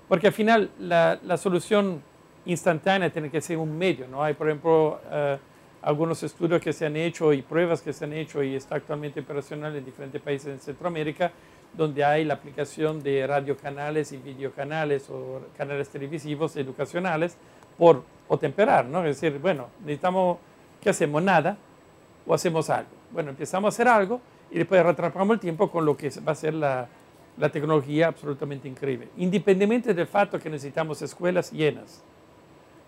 [0.09, 2.03] Porque al final la, la solución
[2.45, 4.23] instantánea tiene que ser un medio, ¿no?
[4.23, 5.39] Hay, por ejemplo, eh,
[5.81, 9.21] algunos estudios que se han hecho y pruebas que se han hecho y está actualmente
[9.21, 11.33] operacional en diferentes países en Centroamérica,
[11.73, 17.37] donde hay la aplicación de radiocanales y videocanales o canales televisivos educacionales
[17.79, 19.05] por o temperar, ¿no?
[19.05, 20.39] Es decir, bueno, necesitamos,
[20.81, 21.23] ¿qué hacemos?
[21.23, 21.57] Nada
[22.27, 22.91] o hacemos algo.
[23.11, 26.35] Bueno, empezamos a hacer algo y después retrapamos el tiempo con lo que va a
[26.35, 26.89] ser la,
[27.37, 29.09] la tecnología absolutamente increíble.
[29.17, 32.03] Independientemente del facto que necesitamos escuelas llenas.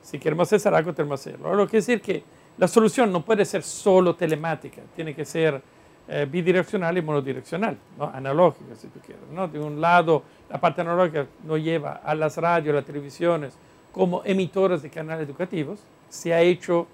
[0.02, 1.54] Si queremos hacer algo, tenemos que hacerlo.
[1.54, 2.22] Lo que decir que
[2.58, 5.60] la solución no puede ser solo telemática, tiene que ser
[6.08, 8.04] eh, bidireccional y monodireccional, ¿no?
[8.04, 9.24] analógica, si tú quieres.
[9.32, 9.48] ¿no?
[9.48, 13.58] De un lado, la parte analógica nos lleva a las radios, las televisiones,
[13.96, 15.80] como emitoras de canales educativos.
[16.10, 16.86] Se ha hecho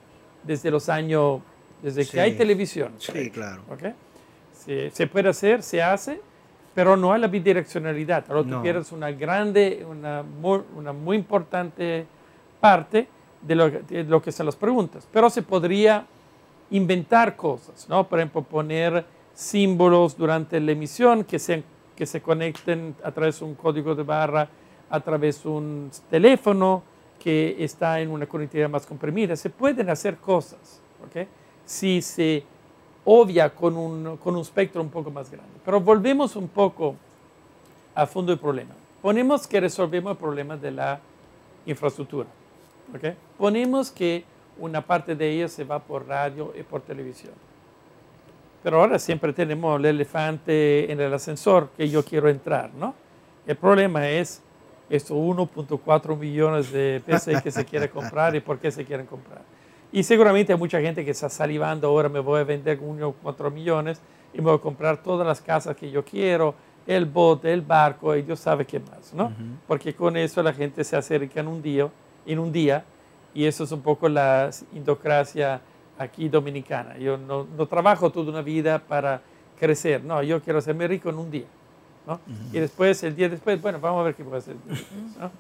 [0.45, 1.41] desde los años,
[1.83, 2.13] desde Sí.
[2.13, 2.93] que hay televisión.
[2.99, 3.63] Sí, claro.
[4.53, 6.21] Se, se puede hacer, se hace,
[6.75, 8.25] pero no hay la bidireccionalidad.
[8.29, 8.63] Ahora tú No.
[8.63, 12.07] pierdes una grande, una muy, una muy importante
[12.61, 13.09] parte
[13.41, 15.09] de lo, de lo que son las preguntas.
[15.13, 16.07] Pero se podría
[16.71, 18.09] inventar cosas, ¿no?
[18.09, 21.65] Por ejemplo, poner símbolos durante la emisión que se,
[21.97, 24.49] que se conecten a través de un código de barra,
[24.89, 26.85] a través de un teléfono
[27.23, 29.37] que está en una conectividad más comprimida.
[29.37, 31.27] Se pueden hacer cosas, ¿ok?
[31.65, 32.45] Si se
[33.05, 35.53] obvia con un, con un espectro un poco más grande.
[35.65, 36.97] Pero volvemos un poco
[37.95, 38.75] al fondo del problema.
[39.01, 41.01] Ponemos que resolvemos el problema de la
[41.67, 42.29] infraestructura.
[42.95, 43.15] ¿ok?
[43.39, 44.25] Ponemos que
[44.59, 47.35] una parte de ella se va por radio y por televisión.
[48.63, 52.95] Pero ahora siempre tenemos el elefante en el ascensor que yo quiero entrar, ¿no?
[53.45, 54.41] El problema es
[54.93, 59.41] estos 1.4 millones de PC que se quiere comprar y por qué se quieren comprar.
[59.91, 64.03] Y seguramente hay mucha gente que está salivando, ahora me voy a vender 1.4 millones
[64.35, 66.55] y me voy a comprar todas las casas que yo quiero,
[66.87, 69.33] el bote, el barco y Dios sabe qué más, ¿no?
[69.67, 71.89] Porque con eso la gente se acerca en un día,
[72.27, 72.85] en un día
[73.33, 75.63] y eso es un poco la indocracia
[75.99, 76.99] aquí dominicana.
[76.99, 79.23] Yo no, no trabajo toda una vida para
[79.59, 81.47] crecer, no, yo quiero hacerme rico en un día.
[82.07, 82.21] ¿No?
[82.53, 84.57] Y después, el día después, bueno, vamos a ver qué puedo hacer.
[85.19, 85.31] ¿no?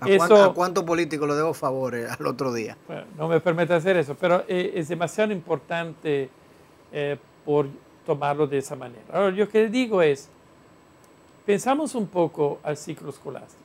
[0.00, 2.76] ¿A, Eso- a cuántos políticos le debo favores al otro día?
[2.86, 6.28] Bueno, no me permite hacer eso, pero eh, es demasiado importante
[6.92, 7.66] eh, por
[8.04, 9.02] tomarlo de esa manera.
[9.12, 10.28] Ahora, yo que digo es,
[11.46, 13.62] pensamos un poco al ciclo escolástico,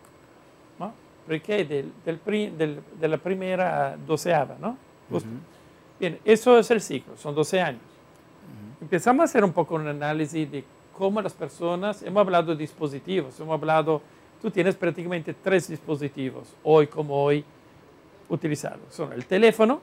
[0.79, 0.93] ¿no?
[1.25, 4.77] Porque del, del pri- del- de la primera a doceava, ¿no?
[5.09, 5.29] Justo.
[5.99, 7.81] Bien, eso es el ciclo, son 12 años.
[8.81, 10.63] Empezamos a hacer un poco un análisis de
[10.99, 14.01] cómo las personas, hemos hablado de dispositivos, hemos hablado,
[14.41, 17.45] tú tienes prácticamente tres dispositivos, hoy como hoy,
[18.27, 18.81] utilizados.
[18.89, 19.79] Son el teléfono,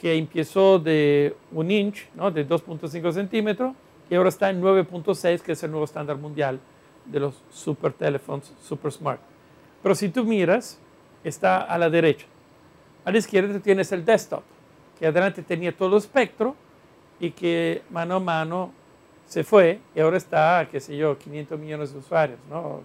[0.00, 2.30] que empezó de un inch, ¿no?
[2.30, 3.74] de 2.5 centímetros,
[4.08, 6.60] y ahora está en 9.6, que es el nuevo estándar mundial
[7.04, 9.20] de los super teléfonos, super smart.
[9.82, 10.78] Pero si tú miras,
[11.24, 12.26] está a la derecha.
[13.04, 14.44] A la izquierda tienes el desktop,
[15.00, 16.54] que adelante tenía todo el espectro
[17.18, 18.72] y que mano a mano
[19.28, 22.80] se fue y ahora está, qué sé yo, 500 millones de usuarios, ¿no?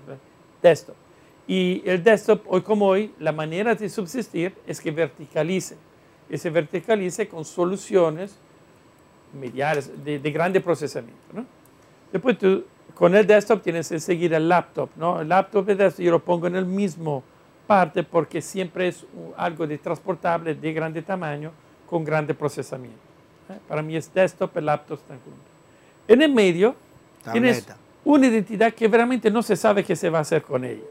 [0.61, 0.95] Desktop.
[1.47, 5.77] Y el desktop, hoy como hoy, la manera de subsistir es que verticalice.
[6.29, 8.37] Y se verticalice con soluciones
[9.33, 11.45] mediales, de, de grande procesamiento, ¿no?
[12.11, 15.21] Después tú, con el desktop tienes que seguir el laptop, ¿no?
[15.21, 17.23] El laptop yo lo pongo en el mismo
[17.65, 19.05] parte porque siempre es
[19.37, 21.51] algo de transportable de grande tamaño
[21.89, 22.99] con grande procesamiento.
[23.49, 23.57] ¿eh?
[23.67, 25.52] Para mí es desktop, el laptop están juntos.
[26.07, 26.75] En el medio
[27.31, 27.65] tienes
[28.03, 30.83] una identidad que realmente no se sabe qué se va a hacer con ella,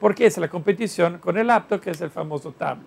[0.00, 2.86] porque es la competición con el laptop, que es el famoso tablet.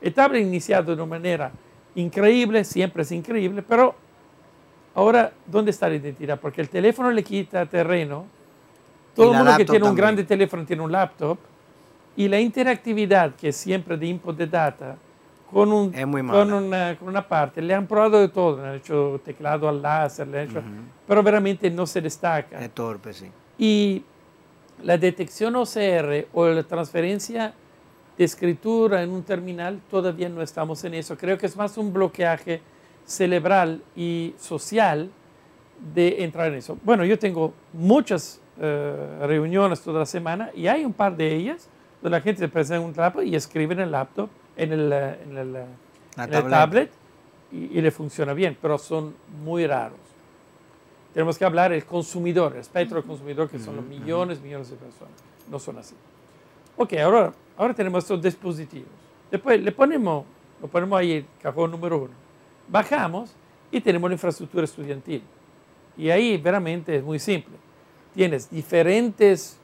[0.00, 1.50] El tablet iniciado de una manera
[1.96, 3.94] increíble, siempre es increíble, pero
[4.94, 6.38] ahora, ¿dónde está la identidad?
[6.38, 8.26] Porque el teléfono le quita terreno,
[9.14, 11.38] todo el mundo que tiene un grande teléfono tiene un laptop,
[12.16, 14.96] y la interactividad, que es siempre de input de data,
[15.50, 17.60] con, un, con, una, con, una, parte.
[17.60, 20.62] Le han probado de todo, le han hecho teclado al láser, le han hecho,
[21.06, 22.62] pero realmente no se destaca.
[22.62, 23.30] Es torpe, sí.
[23.58, 24.04] Y
[24.82, 27.52] la detección OCR o la transferencia
[28.16, 31.16] de escritura en un terminal, todavía no estamos en eso.
[31.16, 32.60] Creo que es más un bloqueaje
[33.04, 35.10] cerebral y social
[35.94, 36.78] de entrar en eso.
[36.84, 41.68] Bueno, yo tengo muchas eh, reuniones toda la semana y hay un par de ellas
[42.02, 44.28] donde la gente se presenta un laptop y escribe en el laptop
[44.60, 46.90] en el, eh, en el, eh, tablet,
[47.52, 49.98] y, le funciona bien, pero son muy raros.
[51.12, 54.76] Tenemos que hablar del consumidor, el espectro del consumidor, que son los millones, millones de
[54.76, 55.14] personas.
[55.50, 55.94] No son así.
[56.76, 58.88] Ok, ahora, ahora tenemos estos dispositivos.
[59.30, 60.24] Después le ponemos,
[60.60, 62.14] lo ponemos ahí el cajón número uno.
[62.68, 63.34] Bajamos
[63.72, 65.22] y tenemos la infraestructura estudiantil.
[65.96, 67.56] Y ahí veramente es muy simple.
[68.14, 69.58] Tienes diferentes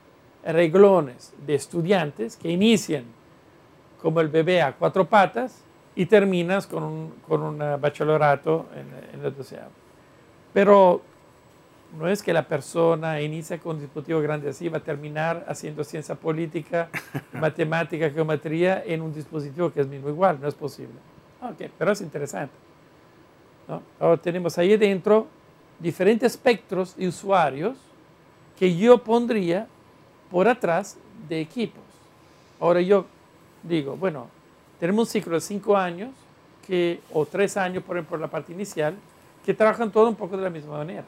[0.45, 3.05] reglones de estudiantes que inician
[4.01, 5.63] como el bebé a cuatro patas
[5.95, 9.71] y terminas con un, con un bachillerato en, en el doceavo.
[10.53, 11.01] Pero
[11.99, 15.85] no es que la persona inicia con un dispositivo grande así, va a terminar haciendo
[15.85, 16.89] ciencia política,
[17.33, 20.95] matemática, geometría en un dispositivo que es mismo igual, no es posible.
[21.43, 22.55] Ok, pero es interesante.
[23.69, 23.83] ¿no?
[23.99, 25.27] Ahora tenemos ahí dentro
[25.79, 27.77] diferentes espectros de usuarios
[28.59, 29.67] que yo pondría
[30.31, 30.97] por atrás
[31.29, 31.83] de equipos.
[32.59, 33.07] Ahora yo
[33.62, 34.29] digo, bueno,
[34.79, 36.11] tenemos un ciclo de cinco años
[36.66, 38.95] que, o tres años, por ejemplo, la parte inicial,
[39.45, 41.05] que trabajan todo un poco de la misma manera.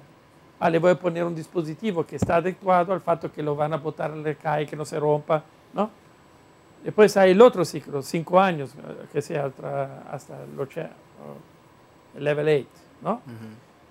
[0.61, 3.72] Ah, le voy a poner un dispositivo que está adecuado al fato que lo van
[3.72, 5.90] a botar, le cae, que no se rompa, ¿no?
[6.82, 9.50] Después hay el otro ciclo, cinco años, eh, que sea
[10.11, 12.68] hasta, el, level 8,
[13.02, 13.20] ¿no?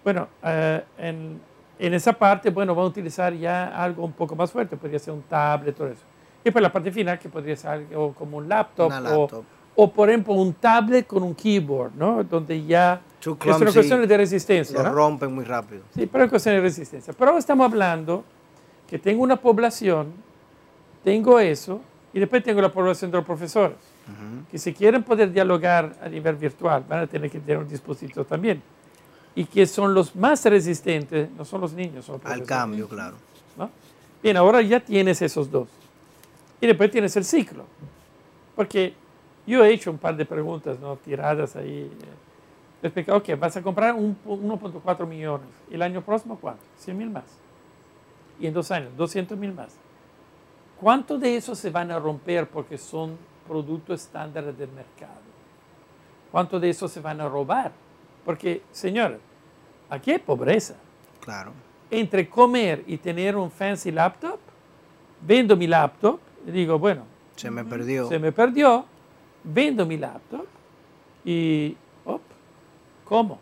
[0.03, 1.41] Bueno, eh, en,
[1.77, 5.13] en, esa parte, bueno, va a utilizar ya algo un poco más fuerte, podría ser
[5.13, 6.03] un tablet, todo eso.
[6.47, 8.89] Y pues la parte final, que podría ser algo como un laptop,
[9.75, 12.23] O, por ejemplo un tablet con un keyboard, ¿no?
[12.23, 14.81] Donde ya es una cuestión de resistencia.
[14.81, 15.81] Lo rompen muy rápido.
[15.93, 17.13] Sí, pero es cuestión de resistencia.
[17.13, 18.23] Pero ahora estamos hablando
[18.87, 20.13] que tengo una población,
[21.03, 21.81] tengo eso,
[22.13, 23.75] y después tengo la población de los profesores,
[24.49, 28.23] que si quieren poder dialogar a nivel virtual, van a tener que tener un dispositivo
[28.23, 28.63] también.
[29.35, 33.17] Y que son los más resistentes, no son los niños, son Al cambio, claro.
[33.57, 33.69] ¿no?
[34.23, 35.67] Bien, ahora ya tienes esos dos.
[36.59, 37.65] Y después tienes el ciclo.
[38.55, 38.93] Porque
[39.45, 40.95] yo he hecho un par de preguntas ¿no?
[40.97, 41.89] tiradas ahí.
[42.81, 45.47] Respecto, ok, vas a comprar 1.4 millones.
[45.69, 46.63] ¿Y el año próximo cuánto?
[46.77, 47.25] 100 mil más.
[48.39, 49.75] Y en dos años, 200 mil más.
[50.79, 53.17] ¿Cuánto de eso se van a romper porque son
[53.47, 55.27] productos estándares del mercado?
[56.31, 57.71] ¿Cuánto de eso se van a robar?
[58.23, 59.19] Porque, señor,
[59.89, 60.75] aquí hay pobreza.
[61.21, 61.51] Claro.
[61.89, 64.37] Entre comer y tener un fancy laptop,
[65.21, 66.19] vendo mi laptop
[66.51, 67.03] digo, bueno.
[67.35, 68.07] Se me perdió.
[68.07, 68.85] Se me perdió,
[69.43, 70.45] vendo mi laptop
[71.23, 72.21] y, op,
[73.05, 73.39] ¿cómo?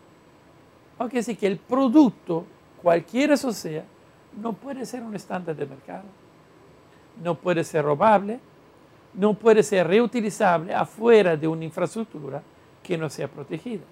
[0.98, 2.44] Aunque sí que el producto,
[2.82, 3.84] cualquiera eso sea,
[4.40, 6.04] no puede ser un estándar de mercado.
[7.22, 8.40] No puede ser robable,
[9.14, 12.42] no puede ser reutilizable afuera de una infraestructura
[12.82, 13.82] que no sea protegida.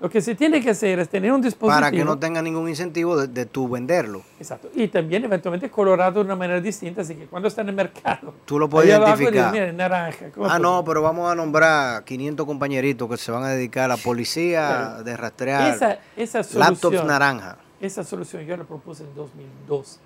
[0.00, 1.80] Lo que se tiene que hacer es tener un dispositivo.
[1.80, 4.22] Para que no tenga ningún incentivo de, de tú venderlo.
[4.38, 4.70] Exacto.
[4.74, 8.32] Y también eventualmente colorado de una manera distinta, así que cuando está en el mercado.
[8.44, 9.52] Tú lo puedes identificar.
[9.52, 10.26] mira, naranja.
[10.44, 13.96] Ah, no, pero vamos a nombrar 500 compañeritos que se van a dedicar a la
[13.96, 17.58] policía de rastrear esa, esa solución, laptops naranja.
[17.80, 19.98] Esa solución yo la propuse en 2012.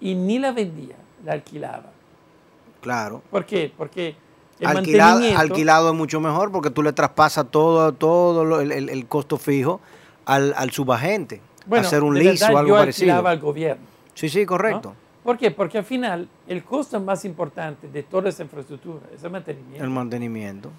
[0.00, 1.92] Y ni la vendía, la alquilaba.
[2.80, 3.22] Claro.
[3.30, 3.72] ¿Por qué?
[3.76, 4.16] Porque
[4.64, 9.80] alquilado, alquilado es mucho mejor porque tú le traspasas todo, todo el, el, costo fijo
[10.24, 11.40] al, al subagente.
[11.70, 13.26] hacer un liso o algo yo parecido.
[13.26, 13.84] al gobierno.
[14.14, 14.94] Sí, sí, correcto.
[15.22, 15.50] ¿Por qué?
[15.50, 19.84] Porque al final el costo más importante de toda esa infraestructura es el mantenimiento.
[19.84, 20.70] El mantenimiento.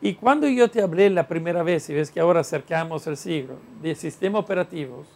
[0.00, 3.54] Y cuando yo te hablé la primera vez, y ves que ahora acercamos el siglo,
[3.80, 5.06] de sistemas operativos,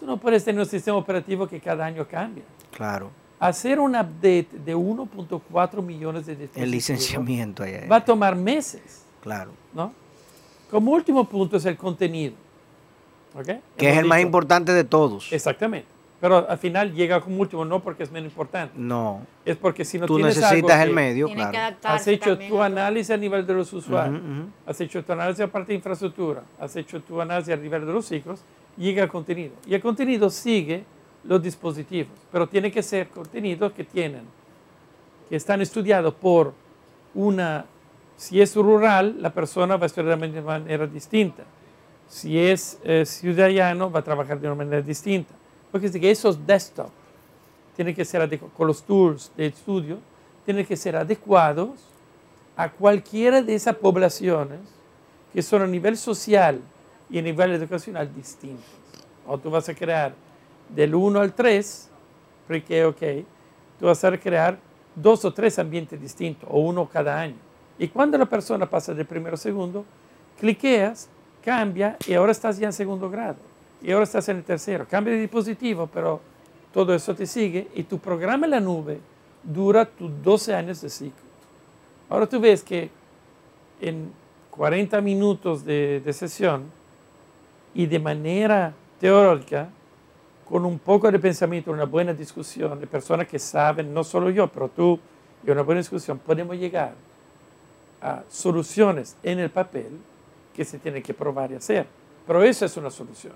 [0.00, 2.44] tú no puedes tener un sistema operativo que cada año cambia.
[2.74, 3.10] Claro.
[3.40, 7.86] Hacer un update de 1.4 millones de dispositivos El licenciamiento ahí.
[7.90, 9.52] va a tomar meses, Claro.
[9.72, 9.92] ¿no?
[10.70, 12.34] Como último punto es el contenido.
[13.34, 13.48] ¿ok?
[13.76, 15.32] Que es el más importante de todos.
[15.32, 15.86] Exactamente.
[16.20, 19.20] Pero al final llega como último, no porque es menos importante, No.
[19.44, 21.56] es porque si no Tú tienes algo necesitas el que medio, que claro.
[21.58, 24.48] adaptarse Has hecho tu análisis a nivel de los usuarios, Ujú, ujú.
[24.66, 27.92] has hecho tu análisis a parte de infraestructura, has hecho tu análisis a nivel de
[27.92, 28.40] los ciclos,
[28.76, 29.52] llega el contenido.
[29.64, 30.82] Y el contenido sigue
[31.28, 34.22] los dispositivos, pero tiene que ser contenidos que tienen,
[35.28, 36.54] que están estudiados por
[37.14, 37.66] una,
[38.16, 41.44] si es rural, la persona va a estudiar de una manera distinta.
[42.08, 45.34] Si es eh, ciudadano, va a trabajar de una manera distinta.
[45.70, 46.88] Porque es que esos desktop
[47.76, 49.98] tienen que ser adecu- con los tools de estudio,
[50.46, 51.78] tienen que ser adecuados
[52.56, 54.60] a cualquiera de esas poblaciones
[55.32, 56.58] que son a nivel social
[57.10, 58.64] y a nivel educacional distintos.
[59.26, 60.14] O tú vas a crear
[60.68, 61.90] del 1 al 3,
[62.46, 63.02] porque, ok,
[63.78, 64.58] tú vas a crear
[64.94, 67.36] dos o tres ambientes distintos, o uno cada año.
[67.78, 69.84] Y cuando la persona pasa del primero al segundo,
[70.38, 71.08] cliqueas,
[71.44, 73.36] cambia y ahora estás ya en segundo grado.
[73.80, 74.86] Y ahora estás en el tercero.
[74.88, 76.20] Cambia de dispositivo, pero
[76.72, 78.98] todo eso te sigue y tu programa en la nube
[79.42, 81.28] dura tus 12 años de ciclo.
[82.08, 82.90] Ahora tú ves que
[83.80, 84.10] en
[84.50, 86.64] 40 minutos de, de sesión
[87.74, 89.68] y de manera teórica,
[90.48, 94.48] con un poco de pensamiento, una buena discusión de personas que saben, no solo yo,
[94.48, 94.98] pero tú,
[95.46, 96.94] y una buena discusión, podemos llegar
[98.00, 99.88] a soluciones en el papel
[100.54, 101.86] que se tienen que probar y hacer.
[102.26, 103.34] Pero eso es una solución,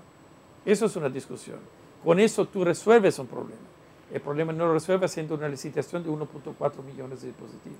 [0.65, 1.57] eso es una discusión.
[2.03, 3.61] Con eso tú resuelves un problema.
[4.11, 7.79] El problema no lo resuelve haciendo una licitación de 1.4 millones de dispositivos.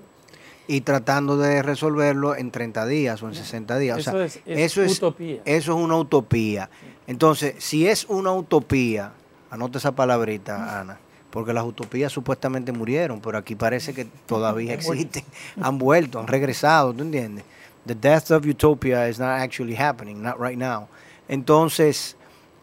[0.66, 3.96] Y tratando de resolverlo en 30 días o en 60 días.
[3.98, 5.42] O Eso sea, es- es eso es utopía.
[5.44, 6.70] Eso es una utopía.
[7.06, 9.12] Entonces, si es una utopía,
[9.54, 10.98] anote esa palabrita, Ana,
[11.30, 15.24] porque las utopías supuestamente murieron, pero aquí parece que todavía existen.
[15.60, 17.44] Han vuelto, han regresado, ¿tú entiendes?
[17.86, 20.88] The death of utopia is not actually happening, not right now.
[21.28, 22.16] Entonces,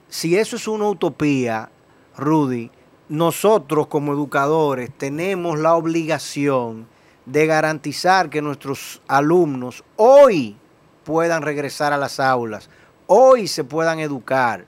[0.10, 1.70] si eso es una utopía,
[2.18, 2.70] Rudy,
[3.08, 6.88] nosotros como educadores tenemos la obligación
[7.26, 10.58] de garantizar que nuestros alumnos hoy
[11.06, 12.70] puedan regresar a las aulas,
[13.08, 14.66] hoy se puedan educar.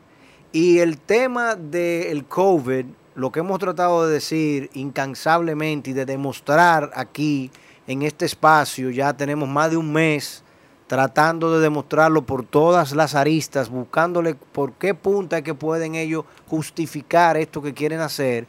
[0.56, 2.86] Y el tema del COVID,
[3.16, 7.49] lo que hemos tratado de decir incansablemente y de demostrar aquí
[7.88, 10.43] en este espacio, ya tenemos más de un mes
[10.86, 16.26] tratando de demostrarlo por todas las aristas, buscándole por qué punta es que pueden ellos
[16.47, 18.45] justificar esto que quieren hacer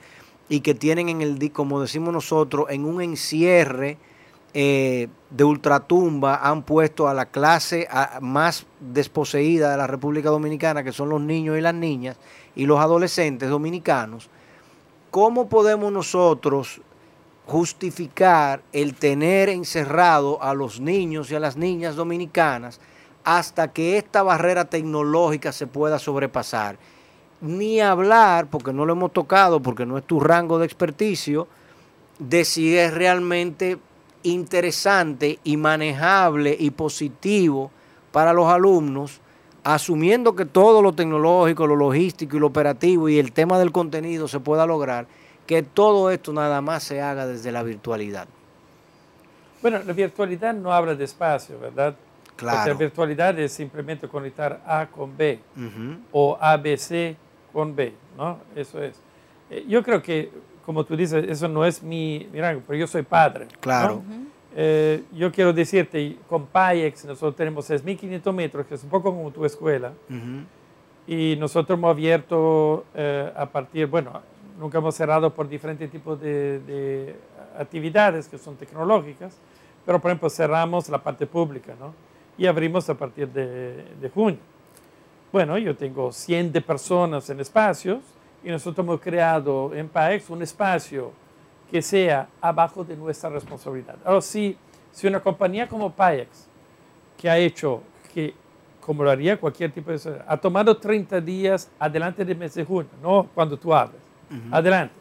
[0.51, 3.97] y que tienen en el, como decimos nosotros, en un encierre
[4.57, 7.89] eh, de ultratumba, han puesto a la clase
[8.21, 12.17] más desposeída de la República Dominicana, que son los niños y las niñas
[12.55, 14.31] y los adolescentes dominicanos.
[15.11, 16.81] ¿Cómo podemos nosotros
[17.47, 22.81] justificar el tener encerrado a los niños y a las niñas dominicanas
[23.25, 26.77] hasta que esta barrera tecnológica se pueda sobrepasar?
[27.41, 31.49] Ni hablar, porque no lo hemos tocado, porque no es tu rango de experticio,
[32.21, 33.79] de si es realmente
[34.25, 37.71] interesante y manejable y positivo
[38.11, 39.21] para los alumnos,
[39.63, 44.27] asumiendo que todo lo tecnológico, lo logístico y lo operativo y el tema del contenido
[44.29, 45.07] se pueda lograr,
[45.47, 48.27] que todo esto nada más se haga desde la virtualidad.
[49.63, 51.95] Bueno, la virtualidad no habla de espacio, ¿verdad?
[52.37, 52.77] Porque la Claro.
[52.77, 55.97] virtualidad es simplemente conectar A con B Ujú.
[56.13, 57.17] o ABC
[57.53, 58.39] con B, ¿no?
[58.55, 58.95] Eso es.
[59.51, 60.31] Eh, yo creo que,
[60.65, 63.47] como tú dices, eso no es mi, mi rango, pero yo soy padre.
[63.47, 63.61] ¿no?
[63.61, 64.03] Claro.
[64.57, 69.31] Eh, yo quiero decirte, con PAIEX nosotros tenemos 6.500 metros, que es un poco como
[69.31, 70.45] tu escuela, Ujú.
[71.07, 74.13] y nosotros hemos abierto eh, a partir, bueno,
[74.59, 77.17] nunca hemos cerrado por diferentes tipos de, de
[77.59, 79.37] actividades que son tecnológicas,
[79.85, 81.93] pero por ejemplo cerramos la parte pública, ¿no?
[82.39, 84.39] Y abrimos a partir de, de junio.
[85.33, 87.99] Bueno, yo tengo 100 de personas en espacios
[88.45, 91.13] y nosotros hemos creado en PAEX un espacio
[91.71, 93.97] que sea abajo de nuestra responsabilidad.
[94.05, 94.57] Ahora, si,
[94.93, 96.47] si una compañía como PAEX,
[97.17, 97.81] que ha hecho,
[98.13, 98.35] que
[98.81, 102.65] como lo haría cualquier tipo de sociedad, ha tomado 30 días adelante del mes de
[102.65, 104.01] junio, no cuando tú abres,
[104.51, 104.95] adelante.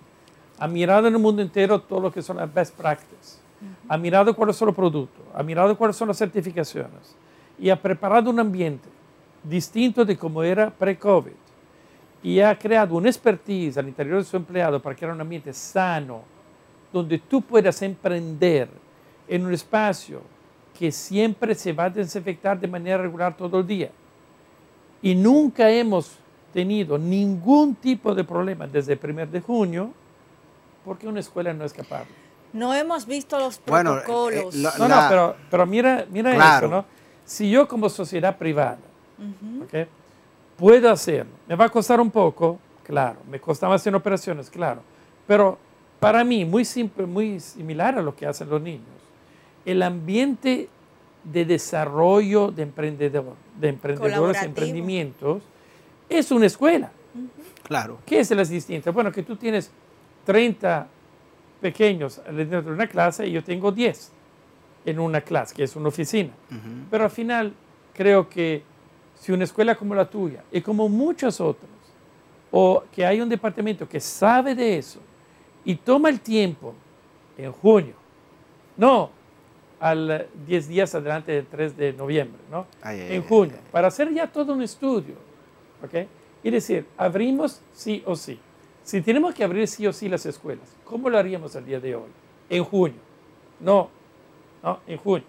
[0.58, 3.42] Ha mirado en el mundo entero todo lo que son las best practices,
[3.90, 7.16] ha mirado cuáles son los productos, ha mirado cuáles son las certificaciones
[7.60, 8.88] y ha preparado un ambiente
[9.44, 11.43] distinto de como era pre-COVID
[12.24, 16.22] y ha creado una expertise al interior de su empleado para crear un ambiente sano,
[16.92, 18.70] donde tú puedas emprender
[19.28, 20.22] en un espacio
[20.78, 23.92] que siempre se va a desinfectar de manera regular todo el día.
[25.02, 26.16] Y nunca hemos
[26.54, 29.92] tenido ningún tipo de problema desde el primer de junio
[30.86, 32.06] porque una escuela no es capaz.
[32.54, 34.56] No hemos visto los Bueno, eh, protocolos.
[34.56, 36.68] eh, la- No, no, pero, pero mira, mira Claro.
[36.68, 36.86] eso, ¿no?
[37.26, 38.78] Si yo como sociedad privada,
[39.64, 39.88] ¿ok?
[40.58, 44.82] Puedo hacerlo, me va a costar un poco, claro, me costaba hacer operaciones, claro,
[45.28, 45.58] pero
[46.00, 48.88] para mí, muy simple, muy similar a lo que hacen los niños,
[49.66, 50.70] el ambiente
[51.24, 55.42] de desarrollo de, emprendedor, de emprendedores emprendimientos
[56.10, 56.92] es una escuela.
[57.64, 58.00] Claro.
[58.06, 58.94] ¿Qué es las distintas?
[58.94, 59.72] Bueno, que tú tienes
[60.26, 60.88] 30
[61.62, 64.12] pequeños dentro de una clase y yo tengo 10
[64.86, 66.32] en una clase, que es una oficina.
[66.92, 67.54] Pero al final
[67.94, 68.64] creo que
[69.24, 71.72] si una escuela como la tuya y como muchas otras,
[72.52, 75.00] o que hay un departamento que sabe de eso
[75.64, 76.74] y toma el tiempo
[77.38, 77.94] en junio,
[78.76, 79.12] no
[79.80, 82.68] al 10 días adelante del 3 de noviembre, ¿no?
[82.82, 83.70] Ay, en ay, junio, ay.
[83.72, 85.16] para hacer ya todo un estudio,
[85.82, 86.06] ¿ok?
[86.44, 88.38] Y decir, abrimos sí o sí.
[88.84, 91.96] Si tenemos que abrir sí o sí las escuelas, ¿cómo lo haríamos al día de
[91.96, 92.10] hoy?
[92.50, 93.00] En junio.
[93.62, 93.90] No,
[94.62, 95.28] no, en junio.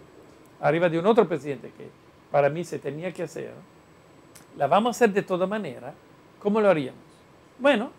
[0.60, 1.88] Arriba de un otro presidente que
[2.32, 3.52] para mí se tenía que hacer.
[4.56, 5.92] La vamos a hacer de toda manera.
[6.40, 7.00] ¿Cómo lo haríamos?
[7.58, 7.90] Bueno,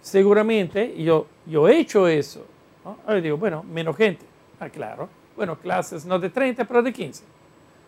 [0.00, 2.46] seguramente yo, yo he hecho eso.
[2.84, 2.98] ¿no?
[3.06, 4.24] Ahora digo, bueno, menos gente.
[4.60, 5.08] Ah, claro.
[5.36, 7.24] Bueno, clases no de 30, pero de 15.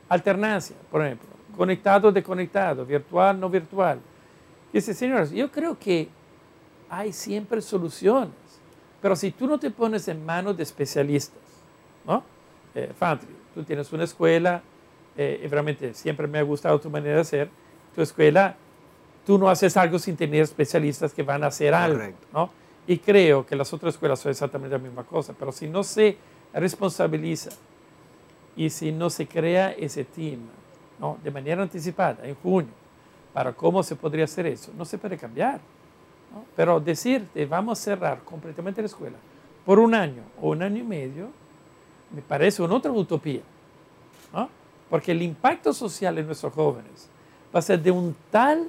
[0.09, 1.29] Alternancia, por ejemplo.
[1.57, 4.01] Conectado, desconectado, virtual, no virtual.
[4.73, 6.09] Dice, señores, yo creo que
[6.89, 8.35] hay siempre soluciones.
[9.01, 11.41] Pero si tú no te pones en manos de especialistas,
[12.05, 12.23] ¿no?
[12.75, 14.63] Eh, Fantri, tú tienes una escuela,
[15.17, 17.49] eh, y realmente siempre me ha gustado tu manera de hacer.
[17.97, 18.55] Tu escuela,
[19.27, 22.13] tú no haces algo sin tener especialistas que van a hacer algo.
[22.33, 22.51] ¿no?
[22.87, 25.35] Y creo que las otras escuelas son exactamente la misma cosa.
[25.37, 26.17] Pero si no se
[26.53, 27.51] responsabiliza
[28.55, 30.41] y si no se crea ese team
[31.01, 31.19] ¿no?
[31.25, 32.73] de manera anticipada en junio
[33.33, 35.61] para cómo se podría hacer eso, no se puede cambiar.
[36.33, 36.45] ¿no?
[36.55, 39.17] Pero decirte, vamos a cerrar completamente la escuela
[39.65, 41.29] por un año o un año y medio,
[42.15, 43.41] me parece una otra utopía.
[44.33, 44.49] ¿no?
[44.89, 47.11] Porque el impacto social en nuestros jóvenes
[47.55, 48.69] va a ser de, un tal,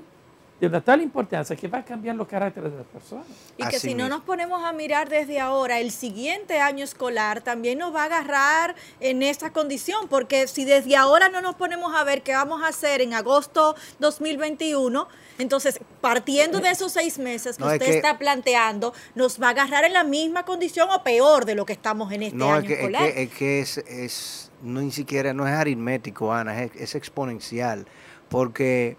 [0.59, 3.25] de una tal importancia que va a cambiar los caracteres de las personas.
[3.57, 7.41] Y que Así si no nos ponemos a mirar desde ahora, el siguiente año escolar
[7.41, 11.93] también nos va a agarrar en esa condición, porque si desde ahora no nos ponemos
[11.95, 15.07] a ver qué vamos a hacer en agosto 2021,
[15.39, 19.47] entonces partiendo de esos seis meses que No, es usted que- está planteando, nos va
[19.47, 22.53] a agarrar en la misma condición o peor de lo que estamos en este No,
[22.53, 23.03] año es que, es escolar.
[23.13, 27.85] que, es, que es, es- no ni siquiera, no es aritmético, Ana, es, es exponencial.
[28.29, 28.97] Porque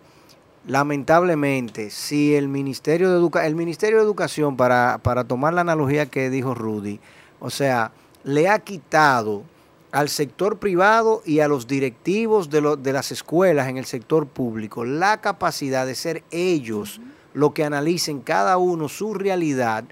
[0.67, 6.07] lamentablemente, si el Ministerio de Educa el Ministerio de Educación, para, para tomar la analogía
[6.07, 7.01] que dijo Rudy,
[7.41, 7.91] o sea,
[8.25, 9.43] le ha quitado
[9.91, 14.27] al sector privado y a los directivos de, lo- de las escuelas en el sector
[14.27, 17.01] público la capacidad de ser ellos
[17.33, 19.85] lo que analicen cada uno su realidad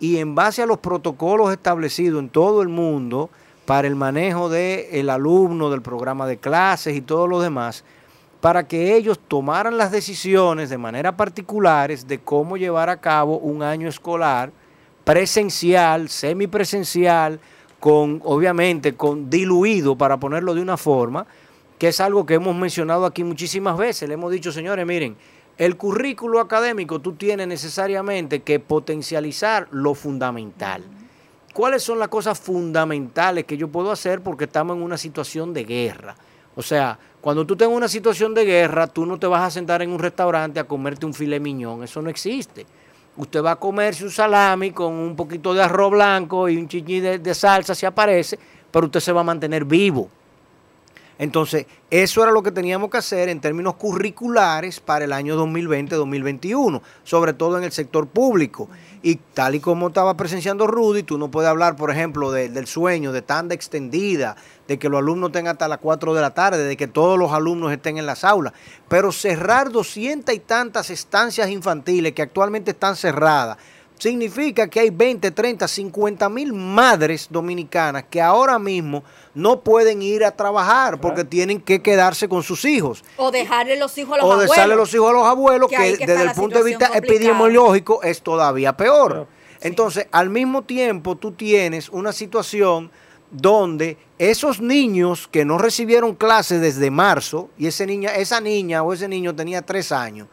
[0.00, 3.28] y en base a los protocolos establecidos en todo el mundo
[3.66, 7.84] para el manejo del alumno, del programa de clases y todo lo demás,
[8.42, 13.62] para que ellos tomaran las decisiones de manera particulares de cómo llevar a cabo un
[13.62, 14.50] año escolar
[15.04, 17.38] presencial, semipresencial,
[17.78, 21.24] con obviamente con diluido para ponerlo de una forma,
[21.78, 24.08] que es algo que hemos mencionado aquí muchísimas veces.
[24.08, 25.16] Le hemos dicho, señores, miren,
[25.56, 30.82] el currículo académico tú tienes necesariamente que potencializar lo fundamental.
[31.52, 35.62] ¿Cuáles son las cosas fundamentales que yo puedo hacer porque estamos en una situación de
[35.62, 36.16] guerra?
[36.56, 39.80] O sea, cuando tú tengas una situación de guerra, tú no te vas a sentar
[39.80, 42.66] en un restaurante a comerte un filet miñón, eso no existe.
[43.16, 46.98] Usted va a comerse un salami con un poquito de arroz blanco y un chichi
[46.98, 48.36] de, de salsa si aparece,
[48.72, 50.10] pero usted se va a mantener vivo.
[51.18, 56.80] Entonces, eso era lo que teníamos que hacer en términos curriculares para el año 2020-2021,
[57.04, 58.68] sobre todo en el sector público.
[59.02, 62.66] Y tal y como estaba presenciando Rudy, tú no puedes hablar, por ejemplo, de- del
[62.66, 64.36] sueño, de tanda extendida,
[64.68, 67.32] de que los alumnos tengan hasta las 4 de la tarde, de que todos los
[67.32, 68.52] alumnos estén en las aulas.
[68.88, 73.58] Pero cerrar doscientas y tantas estancias infantiles que actualmente están cerradas,
[74.02, 80.24] significa que hay 20, 30, 50 mil madres dominicanas que ahora mismo no pueden ir
[80.24, 83.04] a trabajar porque tienen que quedarse con sus hijos.
[83.16, 84.50] o dejarle los hijos a los O abuelos.
[84.50, 86.88] dejarle los hijos a los abuelos, que que, ahí que desde el punto de vista
[86.88, 87.14] complicada.
[87.14, 89.10] epidemiológico es todavía peor.
[89.12, 89.28] Claro.
[89.60, 92.90] Entonces, al mismo tiempo, tú tienes una situación
[93.30, 98.92] donde esos niños que no recibieron clases desde marzo, y ese niña, esa niña o
[98.92, 100.26] ese niño tenía tres años,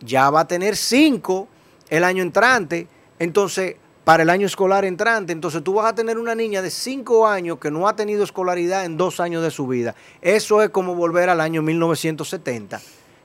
[0.00, 1.48] ya va a tener cinco
[1.88, 2.88] el año entrante.
[3.18, 7.26] Entonces, para el año escolar entrante, entonces tú vas a tener una niña de cinco
[7.26, 9.94] años que no ha tenido escolaridad en dos años de su vida.
[10.22, 12.80] Eso es como volver al año 1970.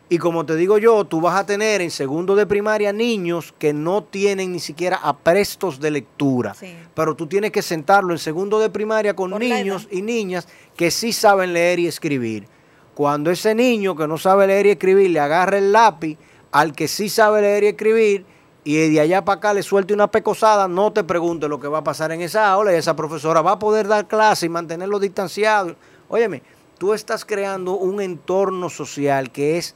[0.09, 3.71] Y como te digo yo, tú vas a tener en segundo de primaria niños que
[3.71, 6.53] no tienen ni siquiera aprestos de lectura.
[6.53, 6.75] Sí.
[6.93, 10.91] Pero tú tienes que sentarlo en segundo de primaria con Por niños y niñas que
[10.91, 12.45] sí saben leer y escribir.
[12.93, 16.17] Cuando ese niño que no sabe leer y escribir le agarra el lápiz
[16.51, 18.25] al que sí sabe leer y escribir
[18.63, 21.79] y de allá para acá le suelte una pecosada, no te pregunte lo que va
[21.79, 24.99] a pasar en esa aula y esa profesora va a poder dar clase y mantenerlo
[24.99, 25.75] distanciado.
[26.09, 26.43] Óyeme,
[26.77, 29.75] tú estás creando un entorno social que es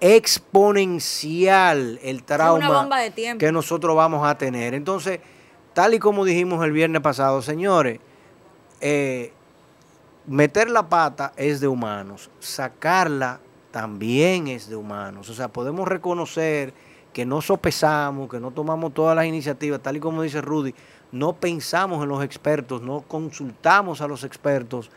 [0.00, 2.88] exponencial el trauma
[3.38, 4.74] que nosotros vamos a tener.
[4.74, 5.20] Entonces,
[5.72, 7.98] tal y como dijimos el viernes pasado, señores,
[8.80, 9.32] eh,
[10.26, 13.40] meter la pata es de humanos, sacarla
[13.72, 15.28] también es de humanos.
[15.28, 16.72] O sea, podemos reconocer
[17.16, 20.74] que no sopesamos, que no tomamos todas las iniciativas, tal y como dice Rudy,
[21.12, 24.90] no pensamos en los expertos, no consultamos a los expertos,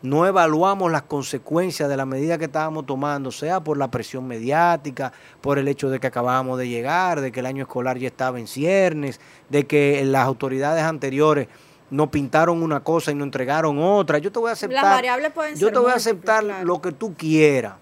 [0.00, 5.12] no evaluamos las consecuencias de la medida que estábamos tomando, sea por la presión mediática,
[5.42, 8.40] por el hecho de que acabábamos de llegar, de que el año escolar ya estaba
[8.40, 9.20] en ciernes,
[9.50, 11.46] de que las autoridades anteriores
[11.90, 14.16] nos pintaron una cosa y nos entregaron otra.
[14.16, 14.82] Yo te voy a aceptar.
[14.82, 16.64] variables pueden yo ser te voy a aceptar claro.
[16.64, 17.74] lo que tú quieras.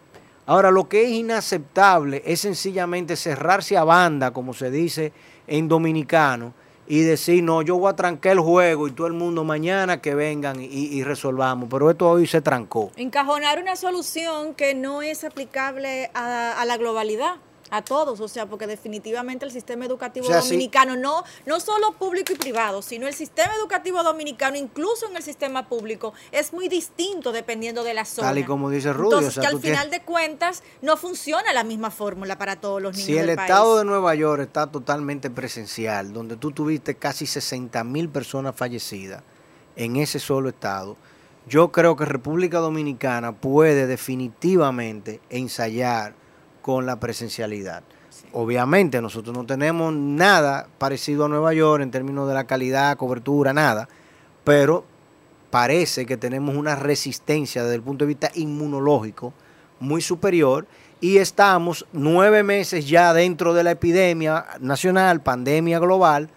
[0.46, 5.12] Ahora, lo que es inaceptable es sencillamente cerrarse a banda, como se dice
[5.46, 6.52] en dominicano,
[6.86, 10.14] y decir, no, yo voy a trancar el juego y todo el mundo mañana que
[10.14, 11.68] vengan y, resolvamos.
[11.70, 12.90] Pero esto hoy se trancó.
[12.96, 17.36] Encajonar una solución que no es aplicable a la globalidad,
[17.70, 20.48] a todos, o sea, porque definitivamente el sistema educativo O sea, sí.
[20.50, 25.22] dominicano, no, no solo público y privado, sino el sistema educativo dominicano, incluso en el
[25.22, 28.28] sistema público, es muy distinto dependiendo de la zona.
[28.28, 30.96] Tal y como dice Rudy, Entonces, o sea, que al tienes- final de cuentas no
[30.96, 33.78] funciona la misma fórmula para todos los niños Si el del estado país.
[33.78, 39.22] de Nueva York está totalmente presencial, donde tú tuviste casi 60 mil personas fallecidas
[39.76, 40.96] en ese solo estado,
[41.48, 46.14] yo creo que República Dominicana puede definitivamente ensayar
[46.64, 47.82] con la presencialidad.
[48.32, 53.52] Obviamente nosotros no tenemos nada parecido a Nueva York en términos de la calidad, cobertura,
[53.52, 53.86] nada,
[54.44, 54.86] pero
[55.50, 59.34] parece que tenemos una resistencia desde el punto de vista inmunológico
[59.78, 60.66] muy superior
[61.02, 66.30] y estamos nueve meses ya dentro de la epidemia nacional, pandemia global,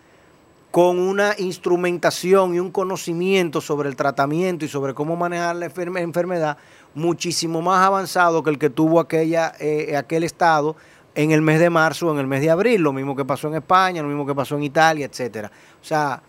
[0.77, 6.01] con una instrumentación y un conocimiento sobre el tratamiento y sobre cómo manejar la enferme-
[6.01, 6.55] enfermedad
[6.93, 10.75] muchísimo más avanzado que el que tuvo aquella, eh, aquel estado
[11.15, 13.47] en el mes de marzo o en el mes de abril, lo mismo que pasó
[13.47, 15.51] en España, lo mismo que pasó en Italia, etcétera.
[15.81, 16.21] O sea,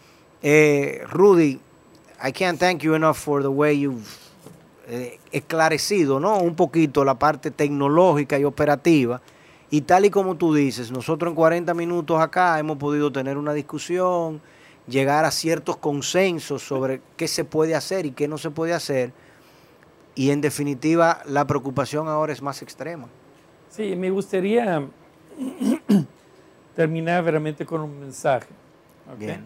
[0.42, 1.60] eh, Rudy,
[2.26, 4.08] I can't thank you enough for the way you've
[4.88, 6.38] eh, esclarecido, ¿no?
[6.38, 9.20] Un poquito la parte tecnológica y operativa.
[9.70, 13.52] Y tal y como tú dices, nosotros en 40 minutos acá hemos podido tener una
[13.52, 14.40] discusión,
[14.86, 19.12] llegar a ciertos consensos sobre qué se puede hacer y qué no se puede hacer.
[20.14, 23.08] Y en definitiva, la preocupación ahora es más extrema.
[23.68, 24.88] Sí, me gustaría
[26.74, 28.48] terminar realmente con un mensaje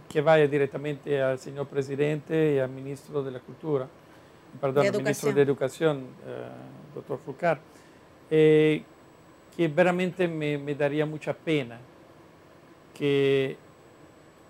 [0.09, 3.87] que vaya directamente al señor presidente y al ministro de la Cultura,
[4.61, 6.49] perdón, al ministro de Educación, eh,
[6.95, 7.61] doctor Foucault,
[8.29, 8.83] eh,
[9.57, 11.79] que veramente me, daría mucha pena
[12.95, 13.57] que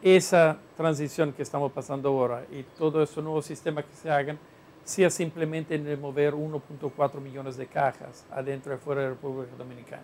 [0.03, 4.39] esa transición que estamos pasando ahora y todo ese nuevo sistema que se hagan
[4.85, 10.03] sea simplemente en mover 1.4 millones de cajas adentro y afuera de la República Dominicana.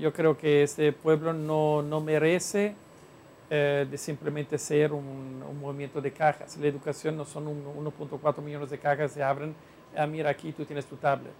[0.00, 2.74] Yo creo que este pueblo no, no merece
[3.50, 6.56] eh, de simplemente ser un, movimiento de cajas.
[6.58, 9.54] La educación no son un- 1.4 millones de cajas se abren,
[9.96, 11.32] ah, mira aquí tú tienes tu tablet.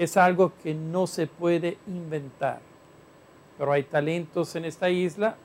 [0.00, 2.60] Es algo que no se puede inventar.
[3.58, 5.36] Pero hay talentos en esta isla,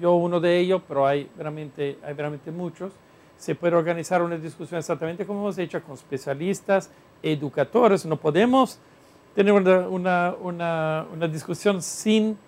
[0.00, 2.92] yo uno de ellos, pero hay realmente, hay realmente muchos.
[3.36, 6.90] Se puede organizar una discusión exactamente como hemos hecho con especialistas,
[7.24, 8.06] educadores.
[8.06, 8.78] No podemos
[9.34, 12.38] tener una, una, una, una discusión sin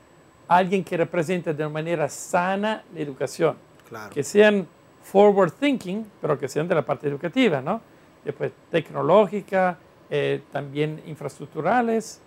[0.47, 3.57] alguien que represente de manera sana la educación.
[3.89, 4.15] Claro.
[4.15, 4.69] Que sean
[5.03, 7.81] forward thinking, pero que sean de la parte educativa, ¿no?
[8.25, 9.77] Después tecnológica,
[10.17, 12.21] eh, también infraestructurales,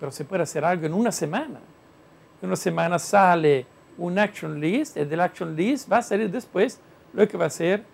[0.00, 1.60] pero se puede hacer algo en una semana.
[2.40, 3.66] En una semana sale
[3.98, 6.80] un action list, y del action list va a salir después
[7.12, 7.84] lo que va a ser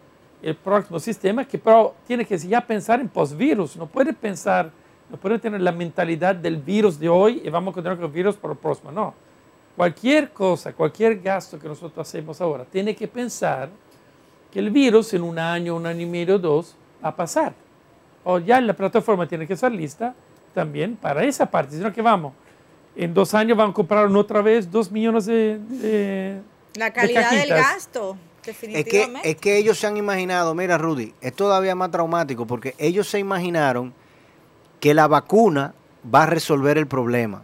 [0.40, 4.70] el próximo sistema, que pero tiene que ya pensar en post-virus, no puede pensar,
[5.10, 8.12] no puede tener la mentalidad del virus de hoy y vamos a continuar con el
[8.12, 9.12] virus por el próximo, no.
[9.76, 13.68] Cualquier cosa, cualquier gasto que nosotros hacemos ahora, tiene que pensar
[14.52, 17.52] que el virus en un año, un año y medio, dos, va a pasar.
[18.24, 20.14] O ya la plataforma tiene que estar lista
[20.54, 22.32] también para esa parte, sino que vamos,
[22.96, 25.58] en dos años van a comprar otra vez dos millones de...
[25.58, 26.40] de-
[26.76, 29.30] La de calidad del gasto, Es que, definitivamente.
[29.30, 33.18] es que ellos se han imaginado, mira Rudy, es todavía más traumático porque ellos se
[33.18, 33.94] imaginaron
[34.80, 35.72] que la vacuna
[36.12, 37.42] va a resolver el problema.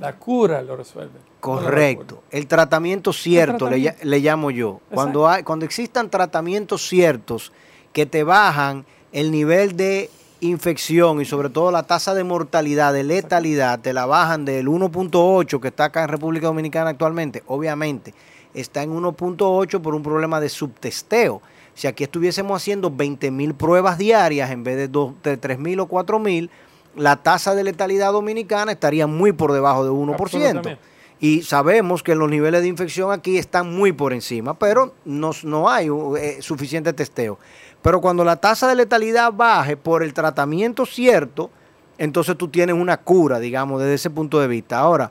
[0.00, 1.18] La cura lo resuelve.
[1.40, 2.22] Correcto.
[2.30, 4.04] El tratamiento cierto le, tratamiento.
[4.08, 4.80] le llamo yo.
[4.92, 7.52] Cuando, hay, cuando existan tratamientos ciertos
[7.92, 10.10] que te bajan el nivel de
[10.40, 15.60] infección y sobre todo la tasa de mortalidad, de letalidad, te la bajan del 1.8
[15.60, 18.14] que está acá en República Dominicana actualmente, obviamente
[18.54, 21.42] está en 1.8 por un problema de subtesteo.
[21.74, 24.88] Si aquí estuviésemos haciendo 20 mil pruebas diarias en vez de,
[25.22, 26.50] de 3 mil o 4 mil,
[26.96, 30.20] la tasa de letalidad dominicana estaría muy por debajo de 1%.
[30.20, 30.78] Absolutamente.
[31.18, 35.70] Y sabemos que los niveles de infección aquí están muy por encima, pero no, no
[35.70, 35.88] hay
[36.18, 37.38] eh, suficiente testeo.
[37.82, 41.50] Pero cuando la tasa de letalidad baje por el tratamiento cierto,
[41.98, 44.78] entonces tú tienes una cura, digamos, desde ese punto de vista.
[44.78, 45.10] Ahora,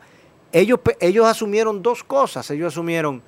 [0.52, 2.50] ellos, ellos asumieron dos cosas.
[2.50, 3.22] Ellos asumieron,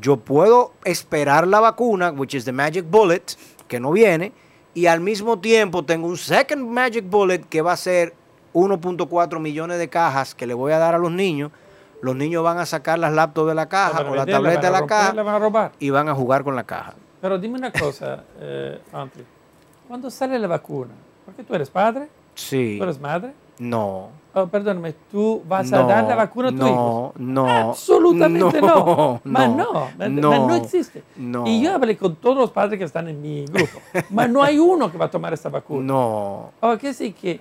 [0.00, 3.36] yo puedo esperar la vacuna, which is the magic bullet,
[3.68, 4.32] que no viene,
[4.74, 8.14] y al mismo tiempo tengo un second magic bullet que va a ser
[8.52, 11.50] 1.4 millones de cajas que le voy a dar a los niños.
[12.00, 14.86] Los niños van a sacar las laptops de la caja o la tableta de la
[14.86, 16.94] caja y van a jugar con la caja.
[17.24, 19.24] Pero dime una cosa, eh, Fantri.
[19.88, 20.90] ¿Cuándo sale la vacuna?
[21.24, 22.74] Porque tú eres padre, Sí.
[22.76, 23.32] tú eres madre.
[23.58, 24.10] No.
[24.34, 27.14] Oh, perdóname, tú vas a dar la vacuna a tu hijo.
[27.16, 27.48] no, No.
[27.70, 29.22] Absolutamente no.
[29.24, 29.56] Mas No.
[29.72, 30.30] no, mas- No.
[30.32, 31.02] mas no existe.
[31.16, 31.46] No.
[31.46, 33.78] Y yo hablé con todos los padres que están en mi grupo.
[34.10, 35.82] Mas no hay uno que va a tomar esta vacuna.
[35.86, 36.50] No.
[36.60, 37.40] Ahora, que sí que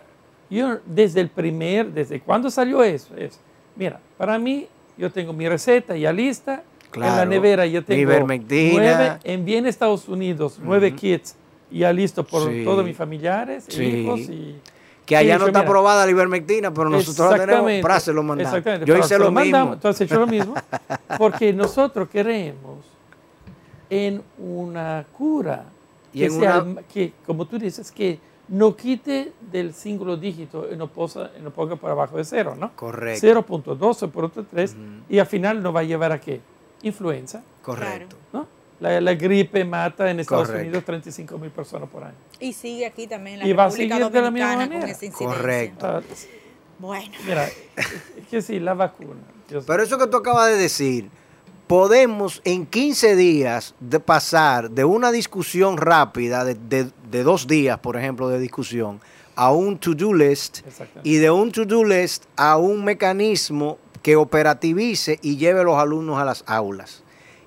[0.50, 3.38] yo desde el primer, desde cuando salió eso, es,
[3.76, 4.66] mira, para mí
[4.98, 6.64] yo tengo mi receta ya lista,
[6.96, 7.30] en la Claro.
[7.30, 11.36] nevera yo tengo nueve, en Estados Unidos nueve kits
[11.72, 12.64] ya listos por Sí.
[12.64, 13.84] todos mis familiares, Sí.
[13.84, 14.56] hijos y...
[15.06, 18.14] Que allá Sí, no yo, está aprobada la ivermectina, pero nosotros la tenemos, para se
[18.14, 18.54] lo mandamos.
[18.54, 19.82] exactamente, Yo hice lo mandamos, mismo.
[19.82, 20.54] Tú has hecho lo mismo,
[21.18, 22.86] porque nosotros queremos
[23.90, 25.66] en una cura
[26.14, 28.18] Y que, en sea una- que, como tú dices, que
[28.48, 32.72] no quite del símbolo dígito y no, posa, no ponga por abajo de cero, ¿no?
[32.76, 33.20] Correcto.
[33.28, 34.76] 0.2 o por otro 3
[35.10, 36.40] y al final nos va a llevar a qué?
[36.84, 38.16] Influenza, Correcto.
[38.32, 38.48] ¿no?
[38.80, 40.68] La, la gripe mata en Estados Correcto.
[40.68, 42.16] Unidos 35 mil personas por año.
[42.40, 44.80] Y sigue aquí también la Y va a República seguir de la misma Dominicana con
[44.80, 44.92] manera.
[44.92, 45.38] esa incidencia.
[45.38, 45.88] Correcto.
[45.88, 46.02] Ah,
[46.80, 49.22] Bueno, mira, es que sí, la vacuna.
[49.66, 51.10] Pero eso que tú acabas de decir,
[51.68, 57.80] podemos en 15 días de pasar de una discusión rápida, de, de- de dos días,
[57.80, 59.00] por ejemplo, de discusión,
[59.36, 61.08] a un to-do list Exactamente.
[61.10, 66.20] y de un to-do list a un mecanismo que operativice y lleve a los alumnos
[66.20, 67.04] a las aulas.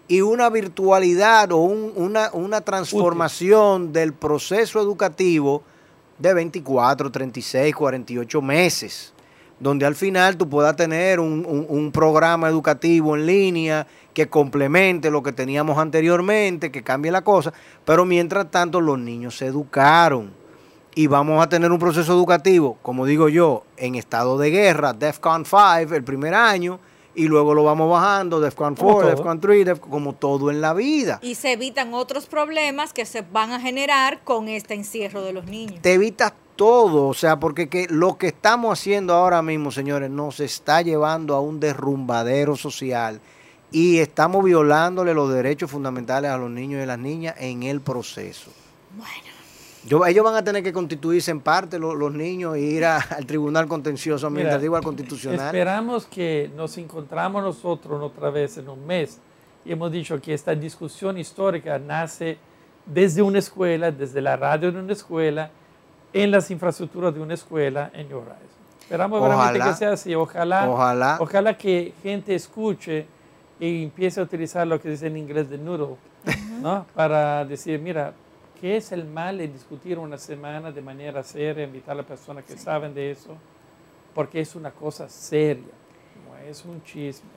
[0.09, 5.63] Y una virtualidad o un- una, una transformación del proceso educativo
[6.19, 9.13] de 24, 36, 48 meses,
[9.61, 15.11] donde al final tú puedas tener un, un- un programa educativo en línea que complemente
[15.11, 17.53] lo que teníamos anteriormente, que cambie la cosa,
[17.85, 20.31] pero mientras tanto los niños se educaron
[20.97, 25.45] y vamos a tener un proceso educativo, como digo yo, en estado de guerra, DEFCON
[25.45, 26.81] 5 el primer año,
[27.15, 29.17] y luego lo vamos bajando, DEFCON Como 4, todo.
[29.17, 31.19] DEFCON 3, DEF- como todo en la vida.
[31.23, 35.45] y se evitan otros problemas que se van a generar con este encierro de los
[35.47, 35.81] niños.
[35.83, 40.41] te evitas todo, o sea, porque que lo que estamos haciendo ahora mismo, señores, nos
[40.41, 43.21] está llevando a un derrumbadero social
[43.71, 48.51] y estamos violándole los derechos fundamentales a los niños y las niñas en el proceso.
[48.97, 49.26] Bueno,
[49.87, 52.97] Yo, ellos van a tener que constituirse en parte los, los niños e ir a-
[53.17, 55.47] al tribunal contencioso, Mira, mientras digo al constitucional.
[55.47, 59.19] Esperamos que nos encontramos nosotros otra vez en un mes
[59.65, 62.39] y hemos dicho que esta discusión histórica nace
[62.85, 65.51] desde una escuela, desde la radio de una escuela,
[66.13, 68.41] en las infraestructuras de una escuela en New Horizons.
[68.81, 69.73] Esperamos realmente Ojalá.
[69.73, 70.15] que sea así.
[70.15, 71.17] Ojalá, Ojalá.
[71.21, 73.07] ojalá que gente escuche
[73.59, 75.97] y empiece a utilizar lo que dice en inglés de noodle,
[76.63, 76.87] ¿no?
[76.95, 78.13] Para decir, mira,
[78.61, 82.45] ¿qué es el mal en discutir una semana de manera seria, invitar a las personas
[82.45, 83.37] que saben de eso?
[84.15, 85.65] Porque es una cosa seria,
[86.29, 87.29] no es un chisme,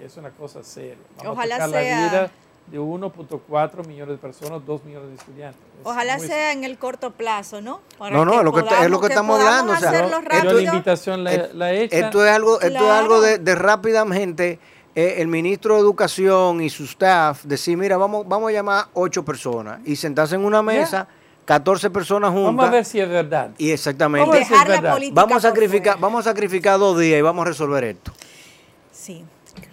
[0.00, 0.96] es, es una cosa seria.
[1.18, 2.30] Vamos Ojalá a tocar sea- la vida
[2.66, 5.60] de 1.4 millones de personas, 2 millones de estudiantes.
[5.80, 7.80] Es ojalá muy sea en el corto plazo, ¿no?
[7.96, 9.88] Para No, no, es lo que- es lo que podamos- estamos podamos hablando, o sea,
[9.90, 11.96] hacerlo Yo- la invitación la, la he hecha.
[11.98, 12.92] Esto es algo, esto es Claro.
[12.92, 14.58] algo de, de rápidamente
[14.96, 19.24] eh, el ministro de Educación y su staff decir, mira, vamos, vamos a llamar ocho
[19.24, 21.06] personas y sentarse en una mesa,
[21.44, 22.46] 14 personas juntas.
[22.56, 23.50] Vamos a ver si es verdad.
[23.58, 24.26] Y exactamente.
[24.28, 24.98] Vamos a si verdad.
[25.12, 28.12] Vamos a sacrificar, vamos a sacrificar dos días y vamos a resolver esto.
[28.90, 29.24] Sí.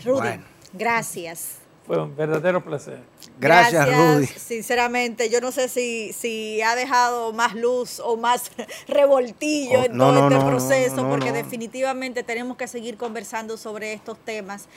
[0.05, 0.43] Rudy, Bueno.
[0.73, 1.59] gracias.
[1.85, 3.01] Fue un verdadero placer.
[3.39, 4.25] Gracias, Rudy.
[4.27, 8.51] Sinceramente, yo no sé si, si ha dejado más luz o más
[8.87, 11.33] revoltillo Oh, en no, todo no, este no, no, proceso, no, porque no.
[11.35, 14.67] definitivamente tenemos que seguir conversando sobre estos temas.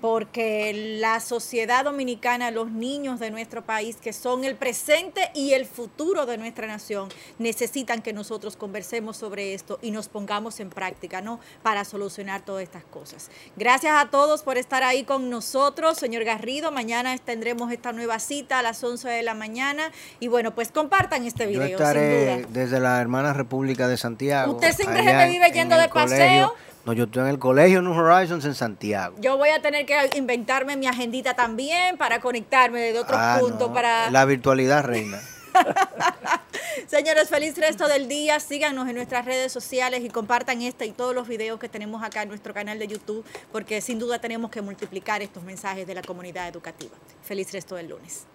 [0.00, 5.66] Porque la sociedad dominicana, los niños de nuestro país, que son el presente y el
[5.66, 11.20] futuro de nuestra nación, necesitan que nosotros conversemos sobre esto y nos pongamos en práctica,
[11.20, 11.40] ¿no?
[11.62, 13.30] Para solucionar todas estas cosas.
[13.56, 16.70] Gracias a todos por estar ahí con nosotros, señor Garrido.
[16.72, 19.90] Mañana tendremos esta nueva cita a las 11 de la mañana.
[20.20, 21.68] Y bueno, pues compartan este video.
[21.68, 24.54] Yo estaré desde la hermana República de Santiago.
[24.54, 26.54] Usted siempre se me vive yendo de paseo.
[26.86, 29.16] No, yo estoy en el colegio New Horizons en Santiago.
[29.18, 33.72] Yo voy a tener que inventarme mi agendita también para conectarme de otros ah, puntos.
[33.72, 35.20] para La virtualidad reina.
[36.86, 38.38] Señores, feliz resto del día.
[38.38, 42.22] Síganos en nuestras redes sociales y compartan este y todos los videos que tenemos acá
[42.22, 46.02] en nuestro canal de YouTube, porque sin duda tenemos que multiplicar estos mensajes de la
[46.02, 46.94] comunidad educativa.
[47.22, 48.28] Feliz resto del lunes.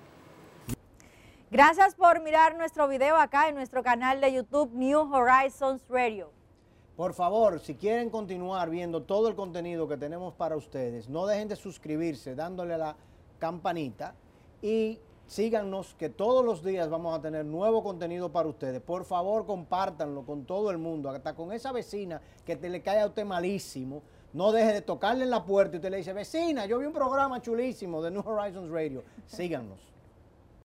[1.51, 6.33] Gracias por mirar nuestro video acá en nuestro canal de YouTube New Horizons Radio.
[7.01, 11.47] Por favor, si quieren continuar viendo todo el contenido que tenemos para ustedes, no dejen
[11.47, 12.95] de suscribirse dándole a la
[13.39, 14.13] campanita
[14.61, 18.81] y síganos que todos los días vamos a tener nuevo contenido para ustedes.
[18.81, 22.99] Por favor, compártanlo con todo el mundo, hasta con esa vecina que te le cae
[22.99, 24.03] a usted malísimo.
[24.31, 26.93] No deje de tocarle en la puerta y usted le dice, vecina, yo vi un
[26.93, 29.03] programa chulísimo de New Horizons Radio.
[29.25, 29.90] Síganos.